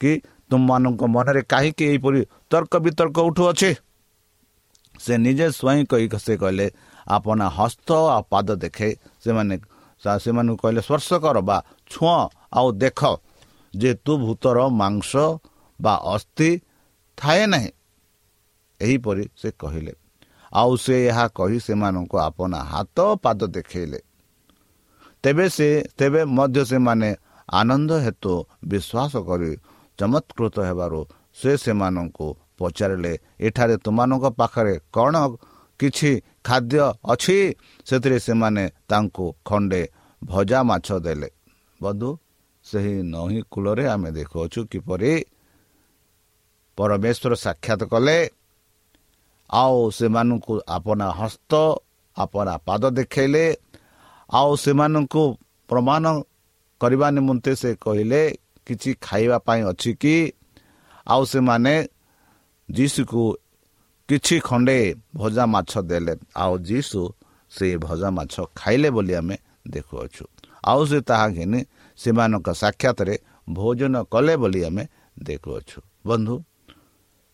କି 0.00 0.12
ତୁମମାନଙ୍କ 0.50 1.02
ମନରେ 1.14 1.42
କାହିଁକି 1.52 1.84
ଏହିପରି 1.90 2.20
ତର୍କ 2.50 2.72
ବିତର୍କ 2.84 3.16
ଉଠୁଅଛି? 3.28 3.70
ସେ 4.94 5.12
ନିଜେ 5.24 5.46
ସ୍ୱୟଂ 5.58 5.84
କହି 5.90 6.06
ସେ 6.24 6.34
କହିଲେ 6.42 6.66
ଆପଣ 7.06 7.38
ହସ୍ତ 7.58 7.88
ଆଉ 8.14 8.22
ପାଦ 8.32 8.48
ଦେଖେ 8.64 8.88
ସେମାନେ 9.24 9.54
ସେମାନଙ୍କୁ 10.02 10.56
କହିଲେ 10.62 10.80
ସ୍ପର୍ଶ 10.86 11.08
କର 11.24 11.36
ବା 11.48 11.56
ଛୁଅଁ 11.90 12.20
ଆଉ 12.58 12.68
ଦେଖ 12.82 13.00
ଯେ 13.74 13.90
ତୁ 14.04 14.12
ଭୂତର 14.24 14.58
ମାଂସ 14.80 15.12
ବା 15.78 15.94
ଅସ୍ଥି 16.14 16.50
ଥାଏ 17.18 17.42
ନାହିଁ। 17.52 17.70
ଏହିପରି 18.80 19.24
ସେ 19.40 19.48
କହିଲେ। 19.60 19.92
ଆଉ 20.52 20.72
ସେ 20.84 20.94
ଏହା 21.08 21.24
କହି 21.38 21.58
ସେମାନଙ୍କୁ 21.66 22.16
ଆପଣ 22.28 22.52
ହାତ 22.72 22.98
ପାଦ 23.22 23.40
ଦେଖେଇଲେ। 23.56 24.00
ତେବେ 25.24 25.46
ସେ 25.48 25.68
ତେବେ 25.98 26.22
ମଧ୍ୟ 26.36 26.60
ସେମାନେ 26.70 27.10
ଆନନ୍ଦ 27.52 27.90
ହେତୁ 28.04 28.32
ବିଶ୍ୱାସ 28.70 29.12
କରି 29.28 29.50
ଚମତ୍କୃତ 29.98 30.56
ହେବାରୁ 30.68 31.00
ସେ 31.40 31.50
ସେମାନଙ୍କୁ 31.56 32.26
ପଚାରିଲେ 32.58 33.12
ଏଠାରେ 33.40 33.76
ତୁମମାନଙ୍କ 33.84 34.24
ପାଖରେ 34.40 34.74
କ'ଣ 34.94 35.14
କିଛି 35.80 36.10
ଖାଦ୍ୟ 36.44 36.80
ଅଛି? 37.12 37.38
ସେଥିରେ 37.86 38.18
ସେମାନେ 38.26 38.64
ତାଙ୍କୁ 38.90 39.26
ଖଣ୍ଡେ 39.46 39.82
ଭଜା 40.22 40.58
ମାଛ 40.62 40.88
ଦେଲେ। 41.06 41.28
ବଧୁ 41.82 42.08
ସେହି 42.64 42.94
ନଈ 43.14 43.36
କୂଳରେ 43.52 43.84
ଆମେ 43.94 44.10
ଦେଖୁଅଛୁ 44.18 44.60
କିପରି 44.70 45.12
ପରମେଶ୍ୱର 46.78 47.32
ସାକ୍ଷାତ 47.44 47.82
କଲେ। 47.84 48.18
ଆଉ 49.50 49.78
ସେମାନଙ୍କୁ 49.90 50.54
ଆପଣା 50.76 51.08
ହସ୍ତ 51.20 51.52
ଆପଣା 52.16 52.54
ପାଦ 52.66 52.82
ଦେଖାଇଲେ। 52.98 53.44
ଆଉ 54.30 54.56
ସେମାନଙ୍କୁ 54.56 55.38
ପ୍ରମାଣ 55.68 56.22
କରିବା 56.80 57.10
ନିମନ୍ତେ 57.10 57.52
ସେ 57.56 57.70
କହିଲେ 57.74 58.22
କିଛି 58.66 58.90
ଖାଇବା 59.00 59.38
ପାଇଁ 59.38 59.62
ଅଛି 59.64 59.94
କି? 59.94 60.32
ଆଉ 61.06 61.24
ସେମାନେ 61.24 61.88
ଯୀଶୁକୁ 62.70 63.22
କିଛି 64.08 64.40
ଖଣ୍ଡେ 64.40 64.94
ଭଜା 65.14 65.46
ମାଛ 65.46 65.78
ଦେଲେ। 65.78 66.14
ଆଉ 66.36 66.58
ଯୀଶୁ 66.58 67.00
ସେ 67.50 67.76
ଭଜା 67.76 68.10
ମାଛ 68.10 68.34
ଖାଇଲେ 68.56 68.90
ବୋଲି 68.90 69.14
ଆମେ 69.14 69.36
ଦେଖୁଅଛୁ। 69.68 70.24
ଆଉ 70.64 70.86
ସେ 70.86 71.00
ତାହା 71.00 71.28
ଘିନି 71.28 71.60
ସେମାନଙ୍କ 71.96 72.48
ସାକ୍ଷାତରେ 72.52 73.18
ଭୋଜନ 73.50 73.94
କଲେ 74.02 74.36
ବୋଲି 74.36 74.64
ଆମେ 74.64 74.84
ଦେଖୁଅଛୁ। 75.22 75.80
ବନ୍ଧୁ 76.06 76.34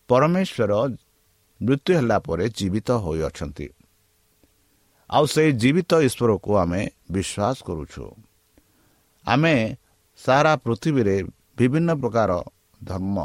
ପରମେଶ୍ୱର 0.07 0.71
ମୃତ୍ୟୁ 1.61 1.91
ହେଲା 1.95 2.19
ପରେ 2.19 2.49
ଜୀବିତ 2.49 2.91
ହୋଇଅଛନ୍ତି। 2.91 3.67
ଆଉ 5.11 5.25
ସେଇ 5.25 5.49
ଜୀବିତ 5.61 5.91
ଈଶ୍ୱରକୁ 6.07 6.51
ଆମେ 6.63 6.81
ବିଶ୍ୱାସ 7.11 7.57
କରୁଛୁ। 7.67 8.05
ଆମେ 9.25 9.55
ସାରା 10.19 10.53
ପୃଥିବୀରେ 10.63 11.15
ବିଭିନ୍ନ 11.57 11.89
ପ୍ରକାର 12.01 12.31
ଧର୍ମ 12.81 13.17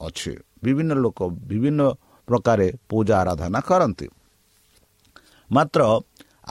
ଅଛି। 0.00 0.32
ବିଭିନ୍ନ 0.64 0.92
ଲୋକ 1.04 1.18
ବିଭିନ୍ନ 1.50 1.80
ପ୍ରକାର 2.28 2.60
ପୂଜା 2.88 3.14
ଆରାଧନା 3.22 3.60
କରନ୍ତି। 3.68 4.06
ମାତ୍ର 5.50 5.80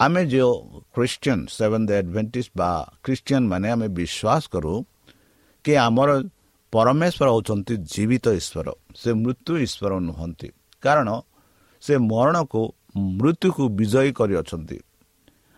ଆମେ 0.06 0.22
ଯେଉଁ 0.32 0.54
ଖ୍ରୀଷ୍ଟିଆନ 0.96 1.40
ସେଭେନ୍ 1.58 1.86
ଦ 1.88 1.92
ଆଡ଼ଭେଣ୍ଟିସ୍ 2.02 2.52
ବା 2.60 2.70
ଖ୍ରୀଷ୍ଟିଆନ 3.04 3.44
ମାନେ 3.52 3.68
ଆମେ 3.76 3.88
ବିଶ୍ୱାସ 4.00 4.44
କରୁ 4.54 4.74
କି 5.66 5.74
ଆମର 5.88 6.10
ପରମେଶ୍ୱର 6.74 7.28
ହେଉଛନ୍ତି 7.34 7.74
ଜୀବିତ 7.94 8.26
ଈଶ୍ୱର 8.40 8.68
ସେ 9.00 9.10
ମୃତ୍ୟୁ 9.24 9.54
ଈଶ୍ୱର 9.66 9.92
ନୁହନ୍ତି। 10.08 10.50
କାରଣ 10.84 11.10
ସେ 11.84 11.94
ମରଣକୁ 12.12 12.62
ମୃତ୍ୟୁକୁ 12.96 13.64
ବିଜୟୀ 13.80 14.12
କରିଅଛନ୍ତି 14.20 14.78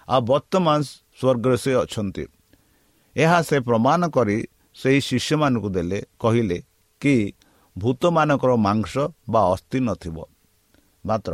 ଆଉ 0.08 0.22
ବର୍ତ୍ତମାନ 0.22 0.78
ସ୍ୱର୍ଗରେ 1.20 1.58
ସେ 1.64 1.72
ଅଛନ୍ତି। 1.84 2.24
ଏହା 3.16 3.40
ସେ 3.48 3.58
ପ୍ରମାଣ 3.68 4.02
କରି 4.16 4.38
ସେହି 4.76 5.00
ଶିଷ୍ୟମାନଙ୍କୁ 5.08 5.70
ଦେଲେ 5.76 6.00
କହିଲେ 6.20 6.58
କି 7.02 7.16
ଭୂତମାନଙ୍କର 7.76 8.52
ମାଂସ 8.68 8.94
ବା 9.32 9.42
ଅସ୍ଥି 9.54 9.80
ନଥିବ 9.88 10.18
ମାତ୍ର 11.06 11.34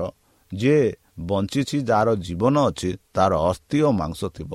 ଯିଏ 0.52 0.84
ବଞ୍ଚିଛି 1.20 1.78
ଯାହାର 1.90 2.10
ଜୀବନ 2.26 2.56
ଅଛି 2.70 2.90
ତାର 3.16 3.32
ଅସ୍ଥି 3.50 3.78
ଓ 3.82 3.90
ମାଂସ 3.92 4.22
ଥିବ। 4.36 4.52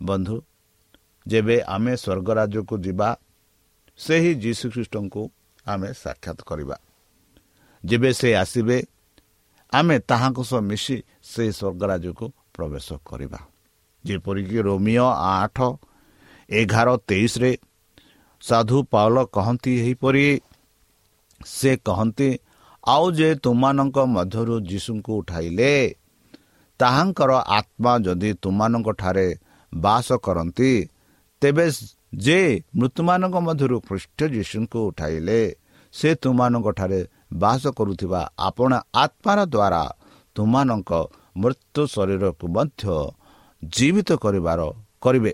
ବନ୍ଧୁ 0.00 0.36
ଯେବେ 1.26 1.56
ଆମେ 1.74 1.92
ସ୍ୱର୍ଗ 2.02 2.28
ରାଜ୍ୟକୁ 2.38 2.74
ଯିବା 2.84 3.08
ସେହି 3.98 4.32
ଯୀଶୁଖ୍ରୀଷ୍ଟଙ୍କୁ 4.42 5.22
ଆମେ 5.66 5.88
ସାକ୍ଷାତ 6.02 6.38
କରିବା। 6.42 6.76
ଯେବେ 7.84 8.10
ସେ 8.12 8.28
ଆସିବେ 8.34 8.76
ଆମେ 9.72 9.96
ତାହାଙ୍କ 10.10 10.38
ସହ 10.50 10.60
ମିଶି 10.70 10.96
ସେହି 11.30 11.52
ସ୍ୱର୍ଗରାଜ୍ୟକୁ 11.58 12.26
ପ୍ରବେଶ 12.54 12.86
କରିବା। 13.08 13.40
ଯେପରିକି 14.04 14.58
ରୋମିଓ 14.68 15.08
ଆଠ 15.32 15.56
ଏଗାର 16.50 16.88
ତେଇଶରେ 17.08 17.50
ସାଧୁ 18.42 18.78
ପାଉଲ 18.92 19.16
କହନ୍ତି 19.36 19.72
ଏହିପରି 19.80 20.26
ସେ 21.40 21.70
କହନ୍ତି 21.86 22.28
ଆଉ 22.84 23.04
ଯେ 23.18 23.28
ତୁମମାନଙ୍କ 23.44 23.98
ମଧ୍ୟରୁ 24.16 24.54
ଯୀଶୁଙ୍କୁ 24.70 25.12
ଉଠାଇଲେ 25.20 25.72
ତାହାଙ୍କର 26.80 27.32
ଆତ୍ମା 27.58 27.92
ଯଦି 27.98 28.30
ତୁମମାନଙ୍କଠାରେ 28.42 29.26
ବାସ 29.72 30.08
କରନ୍ତି 30.18 30.72
ତେବେ 31.42 31.66
ଯେ 32.24 32.40
ମୃତ୍ୟୁମାନଙ୍କ 32.78 33.36
ମଧ୍ୟରୁ 33.48 33.76
ଖ୍ରୀଷ୍ଟ 33.88 34.18
ଯୀଶୁଙ୍କୁ 34.34 34.78
ଉଠାଇଲେ 34.88 35.40
ସେ 35.94 36.08
ତୁମମାନଙ୍କଠାରେ 36.14 37.00
ବାସ 37.32 37.62
କରୁଥିବା 37.78 38.20
ଆପଣ 38.38 38.70
ଆତ୍ମାର 38.94 39.40
ଦ୍ୱାରା 39.54 39.82
ତୁମମାନଙ୍କ 40.36 40.90
ମୃତ୍ୟୁ 41.36 41.82
ଶରୀରକୁ 41.94 42.44
ମଧ୍ୟ 42.56 42.82
ଜୀବିତ 43.62 44.10
କରିବାର 44.24 44.60
କରିବେ। 45.02 45.32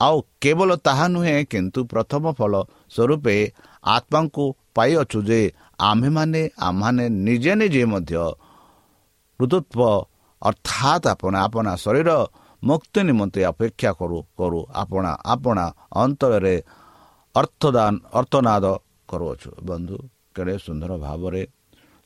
ଆଉ 0.00 0.16
କେବଳ 0.42 0.70
ତାହା 0.86 1.06
ନୁହେଁ 1.14 1.38
କିନ୍ତୁ 1.52 1.80
ପ୍ରଥମ 1.92 2.24
ଫଳ 2.38 2.52
ସ୍ୱରୂପେ 2.94 3.36
ଆତ୍ମାଙ୍କୁ 3.84 4.44
ପାଇଅଛୁ 4.76 5.18
ଯେ 5.28 5.40
ଆମ୍ଭେମାନେ 5.80 6.42
ଆମମାନେ 6.58 7.04
ନିଜେ 7.26 7.52
ନିଜେ 7.60 7.82
ମଧ୍ୟ 7.92 8.14
ଋତୁତ୍ୱ 9.40 10.06
ଅର୍ଥାତ୍ 10.42 11.04
ଆପଣ 11.12 11.32
ଆପଣା 11.46 11.72
ଶରୀର 11.84 12.10
ମୁକ୍ତି 12.62 13.00
ନିମନ୍ତେ 13.08 13.40
ଅପେକ୍ଷା 13.52 13.90
କରୁ 13.98 14.18
କରୁ 14.38 14.60
ଆପଣା 14.82 15.12
ଆପଣା 15.24 15.66
ଅନ୍ତରରେ 16.02 16.54
ଅର୍ଥଦାନ 17.34 17.92
ଅର୍ଥନାଦ 18.18 18.64
କରୁଅଛୁ। 19.08 19.50
ବନ୍ଧୁ 19.62 19.98
କେଡ଼େ 20.38 20.56
ସୁନ୍ଦର 20.58 20.92
ଭାବରେ 20.96 21.42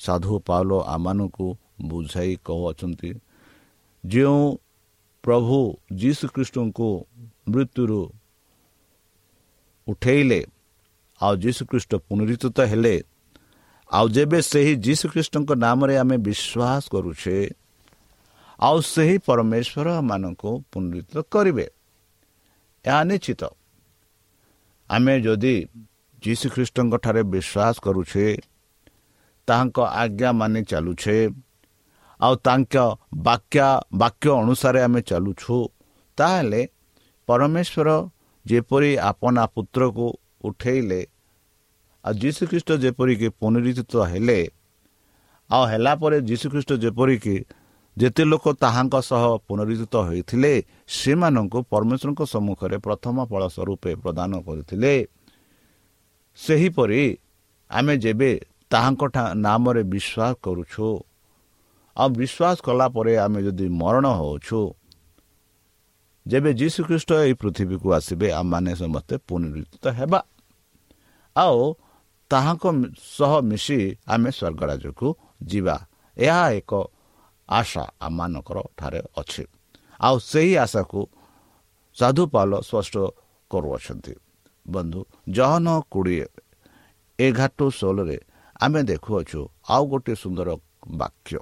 ସାଧୁ 0.00 0.34
ପାଉଲ 0.46 0.70
ଆମମାନଙ୍କୁ 0.94 1.46
ବୁଝାଇ 1.84 2.32
କହୁଅଛନ୍ତି 2.46 3.10
ଯେଉଁ 4.04 4.42
ପ୍ରଭୁ 5.24 5.58
ଯୀଶୁଖ୍ରୀଷ୍ଟଙ୍କୁ 6.00 6.88
ମୃତ୍ୟୁରୁ 7.48 8.00
ଉଠେଇଲେ 9.86 10.40
ଆଉ 11.20 11.34
ଯୀଶୁଖ୍ରୀଷ୍ଟ 11.36 11.92
ପୁନରୁତ 12.06 12.58
ହେଲେ 12.72 12.96
ଆଉ 13.90 14.06
ଯେବେ 14.08 14.38
ସେହି 14.42 14.72
ଯୀଶୁଖ୍ରୀଷ୍ଟଙ୍କ 14.86 15.50
ନାମରେ 15.64 15.94
ଆମେ 16.02 16.16
ବିଶ୍ୱାସ 16.26 16.82
କରୁଛେ 16.92 17.36
ଆଉ 18.58 18.78
ସେହି 18.92 19.16
ପରମେଶ୍ୱର 19.26 19.88
ମାନଙ୍କୁ 20.00 20.50
ପୁନରୁତ 20.72 21.14
କରିବେ। 21.32 21.66
ଏହା 22.84 23.00
ନିଶ୍ଚିତ। 23.04 23.42
ଆମେ 24.90 25.14
ଯଦି 25.20 25.54
ଯୀଶୁଖ୍ରୀଷ୍ଟଙ୍କଠାରେ 26.24 27.22
ବିଶ୍ୱାସ 27.32 27.74
କରୁଛେ 27.84 28.26
ତାହାଙ୍କ 29.48 29.78
ଆଜ୍ଞା 30.02 30.30
ମାନି 30.40 30.60
ଚାଲୁଛେ 30.70 31.16
ଆଉ 32.20 32.34
ତାଙ୍କ 32.46 32.74
ବାକ୍ୟ 33.26 33.58
ବାକ୍ୟ 34.02 34.28
ଅନୁସାରେ 34.42 34.80
ଆମେ 34.86 35.00
ଚାଲୁଛୁ 35.10 35.56
ତାହେଲେ 36.18 36.60
ପରମେଶ୍ୱର 37.28 37.88
ଯେପରି 38.46 38.90
ଆପଣା 39.10 39.42
ପୁତ୍ରକୁ 39.54 40.06
ଉଠେଇଲେ 40.44 41.00
ଆଉ 42.04 42.12
ଯୀଶୁଖ୍ରୀଷ୍ଟ 42.22 42.70
ଯେପରିକି 42.84 43.28
ପୁନରୁଦ୍ଧିତ 43.40 43.92
ହେଲେ 44.12 44.40
ଆଉ 45.50 45.64
ହେଲା 45.70 45.92
ପରେ 46.02 46.18
ଯୀଶୁଖ୍ରୀଷ୍ଟ 46.28 46.70
ଯେପରିକି 46.84 47.36
ଯେତେ 47.96 48.22
ଲୋକ 48.24 48.44
ତାହାଙ୍କ 48.62 48.94
ସହ 49.10 49.22
ପୁନରୁଦ୍ଧିତ 49.48 49.94
ହୋଇଥିଲେ 50.08 50.52
ସେମାନଙ୍କୁ 50.98 51.58
ପରମେଶ୍ୱରଙ୍କ 51.72 52.22
ସମ୍ମୁଖରେ 52.34 52.76
ପ୍ରଥମ 52.86 53.16
ଫଳ 53.30 53.42
ସ୍ୱରୂପ 53.54 53.82
ପ୍ରଦାନ 54.02 54.30
କରିଥିଲେ। 54.46 54.94
ସେହିପରି 56.36 57.18
ଆମେ 57.70 57.94
ଯେବେ 57.96 58.30
ତାହାଙ୍କ 58.70 59.02
ନାମରେ 59.34 59.82
ବିଶ୍ୱାସ 59.82 60.34
କରୁଛୁ 60.42 60.88
ଆଉ 61.96 62.08
ବିଶ୍ୱାସ 62.08 62.56
କଲା 62.62 62.86
ପରେ 62.88 63.12
ଆମେ 63.16 63.40
ଯଦି 63.42 63.66
ମରଣ 63.68 64.04
ହେଉଛୁ 64.08 64.60
ଯେବେ 66.26 66.50
ଯୀଶୁଖ୍ରୀଷ୍ଟ 66.54 67.10
ଏହି 67.12 67.34
ପୃଥିବୀକୁ 67.34 67.88
ଆସିବେ 67.92 68.28
ଆମମାନେ 68.32 68.72
ସମସ୍ତେ 68.76 69.14
ପୁନରୁଦ୍ଧିତ 69.28 69.86
ହେବା। 69.88 70.20
ଆଉ 71.36 71.58
ତାହାଙ୍କ 72.30 72.64
ସହ 73.18 73.32
ମିଶି 73.42 73.78
ଆମେ 74.08 74.30
ସ୍ୱର୍ଗରାଜକୁ 74.30 75.06
ଯିବା। 75.44 75.76
ଏହା 76.16 76.44
ଏକ 76.50 76.72
ଆଶା 77.48 77.84
ଆମମାନଙ୍କର 78.00 78.58
ଠାରେ 78.78 79.00
ଅଛି। 79.18 79.44
ଆଉ 80.00 80.16
ସେହି 80.18 80.52
ଆଶାକୁ 80.56 81.00
ସାଧୁପାଲ 81.96 82.50
ସ୍ପଷ୍ଟ 82.60 82.94
କରୁଅଛନ୍ତି। 83.50 84.14
ବନ୍ଧୁ 84.66 85.00
ଜହନ 85.30 85.66
କୋଡ଼ିଏ 85.90 86.26
ଏଗାର 87.18 87.50
ଟୁ 87.58 87.66
ଷୋହଳରେ 87.70 88.18
ଆମେ 88.60 88.80
ଦେଖୁଅଛୁ 88.82 89.40
ଆଉ 89.68 89.82
ଗୋଟିଏ 89.90 90.14
ସୁନ୍ଦର 90.14 90.48
ବାକ୍ୟ। 90.98 91.38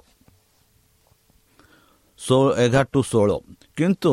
ଏଗାର 2.65 2.85
ଟୁ 2.93 2.99
ଷୋହଳ 3.03 3.31
କିନ୍ତୁ 3.77 4.11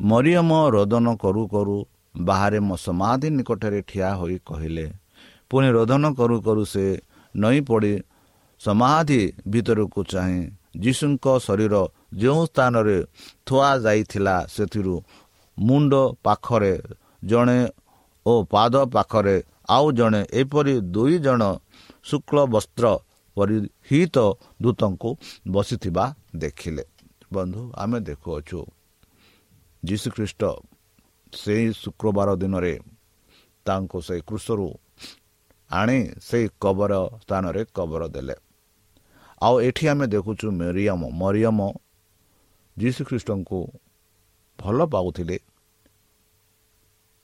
ମରିୟମ 0.00 0.50
ରୋଦନ 0.74 1.06
କରୁ 1.22 1.42
କରୁ 1.48 1.76
ବାହାରେ 2.20 2.58
ମୋ 2.60 2.76
ସମାଧି 2.86 3.28
ନିକଟରେ 3.36 3.80
ଠିଆ 3.82 4.08
ହୋଇ 4.20 4.36
କହିଲେ 4.46 4.86
ପୁଣି 5.50 5.68
ରୋଦନ 5.76 6.04
କରୁ 6.18 6.36
କରୁ 6.46 6.62
ସେ 6.64 6.84
ନଈ 7.34 7.58
ପଡ଼ି 7.68 7.92
ସମାଧି 8.60 9.20
ଭିତରକୁ 9.48 10.00
ଚାହିଁ 10.04 10.40
ଯୀଶୁଙ୍କ 10.82 11.26
ଶରୀର 11.38 11.74
ଯେଉଁ 12.14 12.42
ସ୍ଥାନରେ 12.46 12.98
ଥୁଆ 13.46 13.70
ଯାଇଥିଲା 13.84 14.36
ସେଥିରୁ 14.54 14.94
ମୁଣ୍ଡ 15.58 15.92
ପାଖରେ 16.24 16.74
ଜଣେ 17.24 17.58
ଓ 18.26 18.32
ପାଦ 18.44 18.74
ପାଖରେ 18.94 19.36
ଆଉ 19.68 19.86
ଜଣେ 19.92 20.20
ଏପରି 20.32 20.74
ଦୁଇ 20.94 21.16
ଜଣ 21.18 21.42
ଶୁକ୍ଳ 22.04 22.36
ବସ୍ତ୍ର 22.54 22.84
ପରିହିତ 23.36 24.16
ଦୂତଙ୍କୁ 24.62 25.10
ବସିଥିବା 25.50 26.04
ଦେଖିଲେ। 26.36 26.84
ବନ୍ଧୁ 27.32 27.62
ଆମେ 27.74 27.98
ଦେଖୁଅଛୁ। 28.00 28.60
ଯୀଶୁଖ୍ରୀଷ୍ଟ 29.82 30.42
ସେହି 31.32 31.66
ଶୁକ୍ରବାର 31.82 32.28
ଦିନରେ 32.36 32.74
ତାଙ୍କୁ 33.66 33.98
ସେହି 34.06 34.22
କୃଷରୁ 34.28 34.68
ଆଣି 35.70 35.98
ସେହି 36.20 36.46
କବର 36.60 36.92
ସ୍ଥାନରେ 37.22 37.62
କବର 37.76 38.02
ଦେଲେ। 38.08 38.36
ଆଉ 39.42 39.54
ଏଠି 39.60 39.84
ଆମେ 39.88 40.06
ଦେଖୁଛୁ 40.06 40.46
ମେରିୟମ 40.60 41.00
ମରିୟମ 41.22 41.58
ଯୀଶୁଖ୍ରୀଷ୍ଟଙ୍କୁ 42.76 43.60
ଭଲ 44.58 44.78
ପାଉଥିଲେ। 44.86 45.36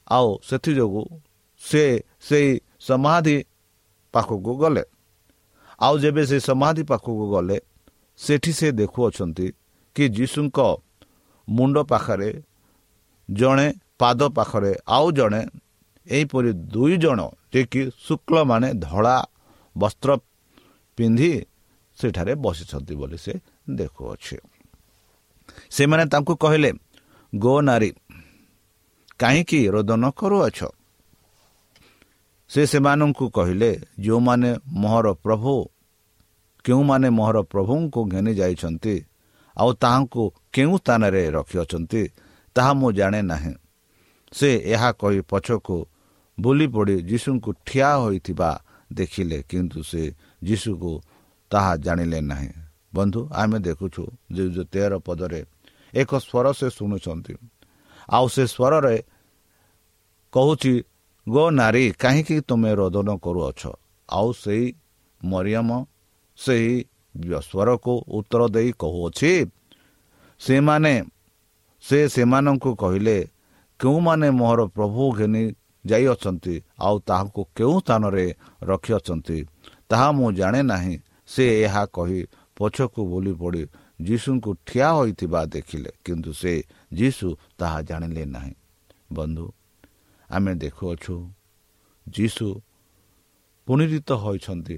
ଆଉ 0.09 0.29
ସେଥିଯୋଗୁଁ 0.43 1.05
ସେ 1.63 1.85
ସେଇ 2.21 2.51
ସମାଧି 2.81 3.37
ପାଖକୁ 4.15 4.53
ଗଲେ 4.59 4.85
ଆଉ 5.79 5.95
ଯେବେ 5.99 6.23
ସେ 6.27 6.39
ସମାଧି 6.41 6.83
ପାଖକୁ 6.83 7.25
ଗଲେ 7.31 7.57
ସେଠି 8.19 8.53
ସେ 8.53 8.69
ଦେଖୁଅଛନ୍ତି 8.73 9.47
କି 9.97 10.05
ଯୀଶୁଙ୍କ 10.09 10.59
ମୁଣ୍ଡ 11.49 11.77
ପାଖରେ 11.85 12.31
ଜଣେ 13.29 13.67
ପାଦ 13.99 14.21
ପାଖରେ 14.29 14.73
ଆଉ 14.89 15.07
ଜଣେ 15.11 15.43
ଏହିପରି 16.07 16.51
ଦୁଇ 16.73 16.97
ଜଣ 16.97 17.21
ଯିଏକି 17.53 17.81
ଶୁକ୍ଳମାନେ 18.07 18.69
ଧଳା 18.81 19.17
ବସ୍ତ୍ର 19.77 20.11
ପିନ୍ଧି 20.99 21.33
ସେଠାରେ 21.99 22.33
ବସିଛନ୍ତି 22.35 22.95
ବୋଲି 22.95 23.19
ସେ 23.19 23.33
ଦେଖୁଅଛି 23.71 24.37
ସେମାନେ 25.71 26.05
ତାଙ୍କୁ 26.07 26.35
କହିଲେ 26.37 26.71
ଗୋ 27.33 27.55
ନାରୀ 27.61 27.91
କାହିଁକି 29.19 29.61
ରୋଦନ 29.69 30.05
କରୁଅଛ? 30.11 30.59
ସେ 32.51 32.63
ସେମାନଙ୍କୁ 32.67 33.25
କହିଲେ 33.29 33.71
ଯେଉଁମାନେ 33.99 34.51
ମୋହର 34.73 35.07
ପ୍ରଭୁ 35.25 35.55
କେଉଁମାନେ 36.65 37.09
ମୋହର 37.11 37.39
ପ୍ରଭୁଙ୍କୁ 37.43 38.01
ଘେନି 38.09 38.33
ଯାଇଛନ୍ତି 38.35 38.95
ଆଉ 39.57 39.71
ତାହାଙ୍କୁ 39.73 40.23
କେଉଁ 40.53 40.75
ସ୍ଥାନରେ 40.79 41.23
ରଖିଅଛନ୍ତି 41.31 42.03
ତାହା 42.57 42.73
ମୁଁ 42.73 42.91
ଜାଣେ 42.93 43.21
ନାହିଁ। 43.23 43.55
ସେ 44.33 44.51
ଏହା 44.65 44.91
କହି 44.93 45.21
ପଛକୁ 45.31 45.77
ବୁଲି 46.39 46.67
ପଡ଼ି 46.67 46.97
ଯୀଶୁଙ୍କୁ 47.03 47.51
ଠିଆ 47.67 47.91
ହୋଇଥିବା 47.97 48.51
ଦେଖିଲେ 48.93 49.39
କିନ୍ତୁ 49.49 49.81
ସେ 49.83 50.03
ଯୀଶୁକୁ 50.45 50.93
ତାହା 51.51 51.73
ଜାଣିଲେ 51.77 52.21
ନାହିଁ। 52.21 52.51
ବନ୍ଧୁ 52.95 53.21
ଆମେ 53.33 53.59
ଦେଖୁଛୁ 53.59 54.03
ଯେ 54.33 54.65
ତେର 54.73 54.93
ପଦରେ 54.99 55.41
ଏକ 55.95 56.11
ସ୍ୱର 56.19 56.47
ସେ 56.59 56.67
ଶୁଣୁଛନ୍ତି। 56.71 57.35
ଆଉ 58.09 58.27
ସେ 58.35 58.45
ସ୍ୱରରେ 58.55 58.97
କହୁଛି 60.33 60.75
ଗୋ 61.27 61.45
ନାରୀ 61.51 61.85
କାହିଁକି 62.03 62.37
ତୁମେ 62.49 62.71
ରୋଦନ 62.81 63.09
କରୁଅଛ? 63.25 63.63
ଆଉ 64.09 64.29
ସେଇ 64.43 64.65
ମରିୟମ 65.21 65.71
ସେହି 66.39 66.75
ସ୍ୱରକୁ 67.41 67.95
ଉତ୍ତର 68.19 68.43
ଦେଇ 68.55 68.71
କହୁଅଛି 68.83 69.33
ସେମାନେ 70.41 70.95
ସେ 71.85 71.99
ସେମାନଙ୍କୁ 72.15 72.71
କହିଲେ 72.75 73.19
କେଉଁମାନେ 73.81 74.29
ମୋହର 74.39 74.61
ପ୍ରଭୁ 74.77 75.03
ଘେନି 75.19 75.43
ଯାଇଅଛନ୍ତି 75.85 76.55
ଆଉ 76.87 76.97
ତାହାଙ୍କୁ 77.09 77.43
କେଉଁ 77.57 77.77
ସ୍ଥାନରେ 77.81 78.27
ରଖିଅଛନ୍ତି? 78.63 79.39
ତାହା 79.91 80.09
ମୁଁ 80.17 80.29
ଜାଣେ 80.41 80.61
ନାହିଁ 80.73 80.95
ସେ 81.33 81.45
ଏହା 81.65 81.83
କହି 81.97 82.21
ପଛକୁ 82.57 83.01
ବୁଲି 83.13 83.33
ପଡ଼ି 83.41 83.63
ଯୀଶୁଙ୍କୁ 84.07 84.51
ଠିଆ 84.67 84.89
ହୋଇଥିବା 84.99 85.41
ଦେଖିଲେ। 85.55 85.91
କିନ୍ତୁ 86.05 86.31
ସେ 86.41 86.53
ଯୀଶୁ 86.93 87.29
ତାହା 87.59 87.79
ଜାଣିଲେ 87.83 88.25
ନାହିଁ 88.25 88.55
ବନ୍ଧୁ 89.13 89.47
ଆମେ 90.29 90.53
ଦେଖୁଅଛୁ 90.55 91.17
ଯୀଶୁ 92.07 92.47
ପୁନରିତ 93.67 94.11
ହୋଇଛନ୍ତି 94.15 94.77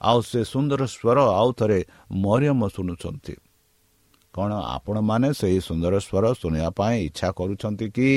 ଆଉ 0.00 0.18
ସେ 0.22 0.40
ସୁନ୍ଦର 0.44 0.82
ସ୍ୱର 0.86 1.18
ଆଉ 1.38 1.48
ଥରେ 1.52 1.78
ମରିୟମ 2.12 2.60
ଶୁଣୁଛନ୍ତି 2.68 3.34
କ'ଣ 4.34 4.52
ଆପଣମାନେ 4.52 5.28
ସେହି 5.34 5.60
ସୁନ୍ଦର 5.60 5.94
ସ୍ୱର 5.98 6.24
ଶୁଣିବା 6.34 6.70
ପାଇଁ 6.70 6.96
ଇଚ୍ଛା 7.06 7.28
କରୁଛନ୍ତି 7.30 7.86
କି? 7.90 8.10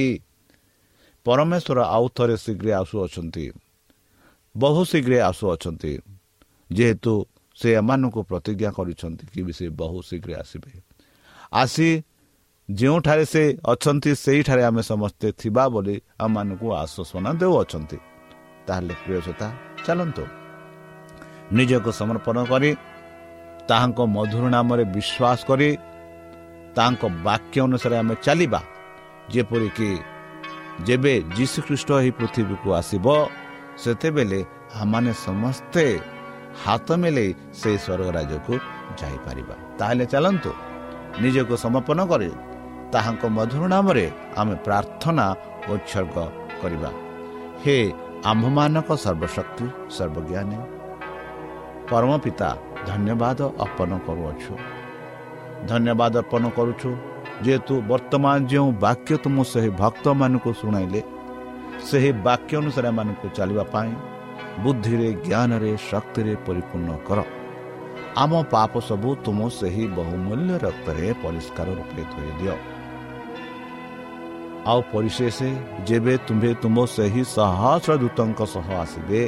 ପରମେଶ୍ୱର 1.26 1.80
ଆଉ 1.88 2.06
ଥରେ 2.16 2.36
ଶୀଘ୍ର 2.38 2.68
ଆସୁଅଛନ୍ତି। 2.74 3.46
ବହୁ 4.56 4.82
ଶୀଘ୍ର 4.86 5.14
ଆସୁଅଛନ୍ତି। 5.22 5.94
ଯେହେତୁ 6.72 7.14
ସେ 7.58 7.70
ଏମାନଙ୍କୁ 7.74 8.22
ପ୍ରତିଜ୍ଞା 8.24 8.70
କରିଛନ୍ତି 8.72 9.24
କି 9.34 9.42
ସେ 9.54 9.66
ବହୁ 9.70 9.98
ଶୀଘ୍ର 10.02 10.32
ଆସିବେ। 10.40 10.74
ଆସି 11.54 11.90
ଯେଉଁଠାରେ 12.72 13.26
ସେ 13.26 13.58
ଅଛନ୍ତି 13.68 14.16
ସେଇଠାରେ 14.16 14.64
ଆମେ 14.64 14.82
ସମସ୍ତେ 14.82 15.32
ଥିବା 15.32 15.64
ବୋଲି 15.70 16.02
ଆମମାନଙ୍କୁ 16.20 16.68
ଆଶ୍ୱାସନା 16.74 17.34
ଦେଉଅଛନ୍ତି। 17.34 17.98
ତାହେଲେ 18.68 18.94
ପ୍ରିୟସତା 19.06 19.48
ଚାଲନ୍ତୁ। 19.86 20.24
ନିଜକୁ 21.52 21.92
ସମର୍ପଣ 21.92 22.38
କରି 22.44 22.72
ତାହାଙ୍କ 23.68 24.00
ମଧୁର 24.16 24.44
ନାମରେ 24.50 24.84
ବିଶ୍ୱାସ 24.96 25.40
କରି 25.50 25.70
ତାଙ୍କ 26.76 27.02
ବାକ୍ୟ 27.24 27.62
ଅନୁସାରେ 27.62 27.96
ଆମେ 27.98 28.16
ଚାଲିବା। 28.26 28.62
ଯେପରିକି 29.30 29.90
ଯେବେ 30.88 31.14
ଯୀଶୁଖ୍ରୀଷ୍ଟ 31.38 31.90
ଏହି 31.92 32.12
ପୃଥିବୀକୁ 32.12 32.68
ଆସିବ 32.74 33.06
ସେତେବେଳେ 33.84 34.40
ଆମମାନେ 34.82 35.14
ସମସ୍ତେ 35.14 35.86
ହାତ 36.66 36.88
ମେଲେଇ 37.02 37.30
ସେହି 37.60 37.78
ସ୍ୱର୍ଗ 37.78 38.10
ରାଜ୍ୟକୁ 38.18 38.54
ଯାଇପାରିବା। 39.00 39.56
ତାହେଲେ 39.78 40.06
ଚାଲନ୍ତୁ। 40.06 40.52
ନିଜକୁ 41.22 41.56
ସମର୍ପଣ 41.58 42.00
କରି 42.06 42.30
ତାହାଙ୍କ 42.94 43.24
ମଧୁର 43.38 43.64
ନାମରେ 43.74 44.06
ଆମେ 44.40 44.56
ପ୍ରାର୍ଥନା 44.66 45.26
ଉତ୍ସର୍ଗ 45.74 46.18
କରିବା। 46.62 46.90
ହେ 47.64 47.78
ଆମ୍ଭମାନଙ୍କ 48.32 48.90
ସର୍ବଶକ୍ତି 49.06 49.66
ସର୍ବଜ୍ଞାନୀ 49.96 50.60
ପରମ 51.90 52.12
ପିତା 52.24 52.50
ଧନ୍ୟବାଦ 52.90 53.40
ଅର୍ପଣ 53.66 53.92
କରୁଅଛୁ। 54.08 54.54
ଧନ୍ୟବାଦ 55.72 56.14
ଅର୍ପଣ 56.24 56.44
କରୁଛୁ 56.58 56.90
ଯେହେତୁ 57.46 57.74
ବର୍ତ୍ତମାନ 57.92 58.36
ଯେଉଁ 58.52 58.70
ବାକ୍ୟ 58.86 59.14
ତୁମ 59.24 59.38
ସେହି 59.54 59.70
ଭକ୍ତମାନଙ୍କୁ 59.82 60.50
ଶୁଣାଇଲେ 60.62 61.02
ସେହି 61.90 62.12
ବାକ୍ୟ 62.28 62.52
ଅନୁସାରେ 62.62 62.88
ଏମାନଙ୍କୁ 62.94 63.28
ଚାଲିବା 63.38 63.64
ପାଇଁ 63.74 63.92
ବୁଦ୍ଧିରେ 64.64 65.08
ଜ୍ଞାନରେ 65.28 65.72
ଶକ୍ତିରେ 65.90 66.34
ପରିପୂର୍ଣ୍ଣ 66.46 66.92
କର। 67.08 67.20
ଆମ 68.24 68.32
ପାପ 68.54 68.72
ସବୁ 68.90 69.10
ତୁମ 69.26 69.40
ସେହି 69.60 69.84
ବହୁମୂଲ୍ୟ 69.98 70.54
ରକ୍ତରେ 70.66 71.08
ପରିଷ୍କାର 71.24 71.68
ରୂପେ 71.80 72.04
ଧୋଇଦିଅ 72.14 72.56
ଆଉ 74.72 74.80
ପରିଶେଷ 74.92 75.38
ଯେବେ 75.88 76.14
ତୁମ୍ଭେ 76.28 76.52
ତୁମ 76.62 76.78
ସେହି 76.96 77.24
ସହସ୍ର 77.36 77.92
ଦୂତଙ୍କ 78.02 78.40
ସହ 78.54 78.68
ଆସିବେ 78.84 79.22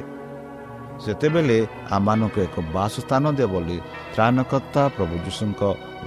ସେତେବେଳେ 1.04 1.58
ଆମମାନଙ୍କୁ 1.96 2.40
ଏକ 2.48 2.56
ବାସସ୍ଥାନ 2.76 3.24
ଦିଅ 3.38 3.48
ବୋଲି 3.54 3.78
ତ୍ରାଣକର୍ତ୍ତା 4.14 4.84
ପ୍ରଭୁ 4.96 5.16
ଯୀଶୁଙ୍କ 5.26 5.62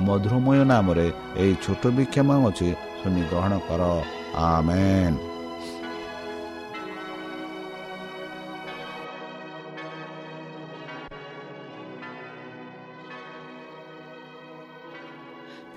ମଧୁରମୟ 0.07 0.61
ନାମରେ 0.73 1.09
ଏହି 1.41 1.55
ଛୋଟ 1.65 1.83
ବିକ୍ଷମ 1.97 2.29
ଅଛି 2.49 2.69
ଶୁଣି 2.99 3.23
ଗ୍ରହଣ 3.31 3.53
କର। 3.69 3.83
ଆମେନ୍। 4.49 5.38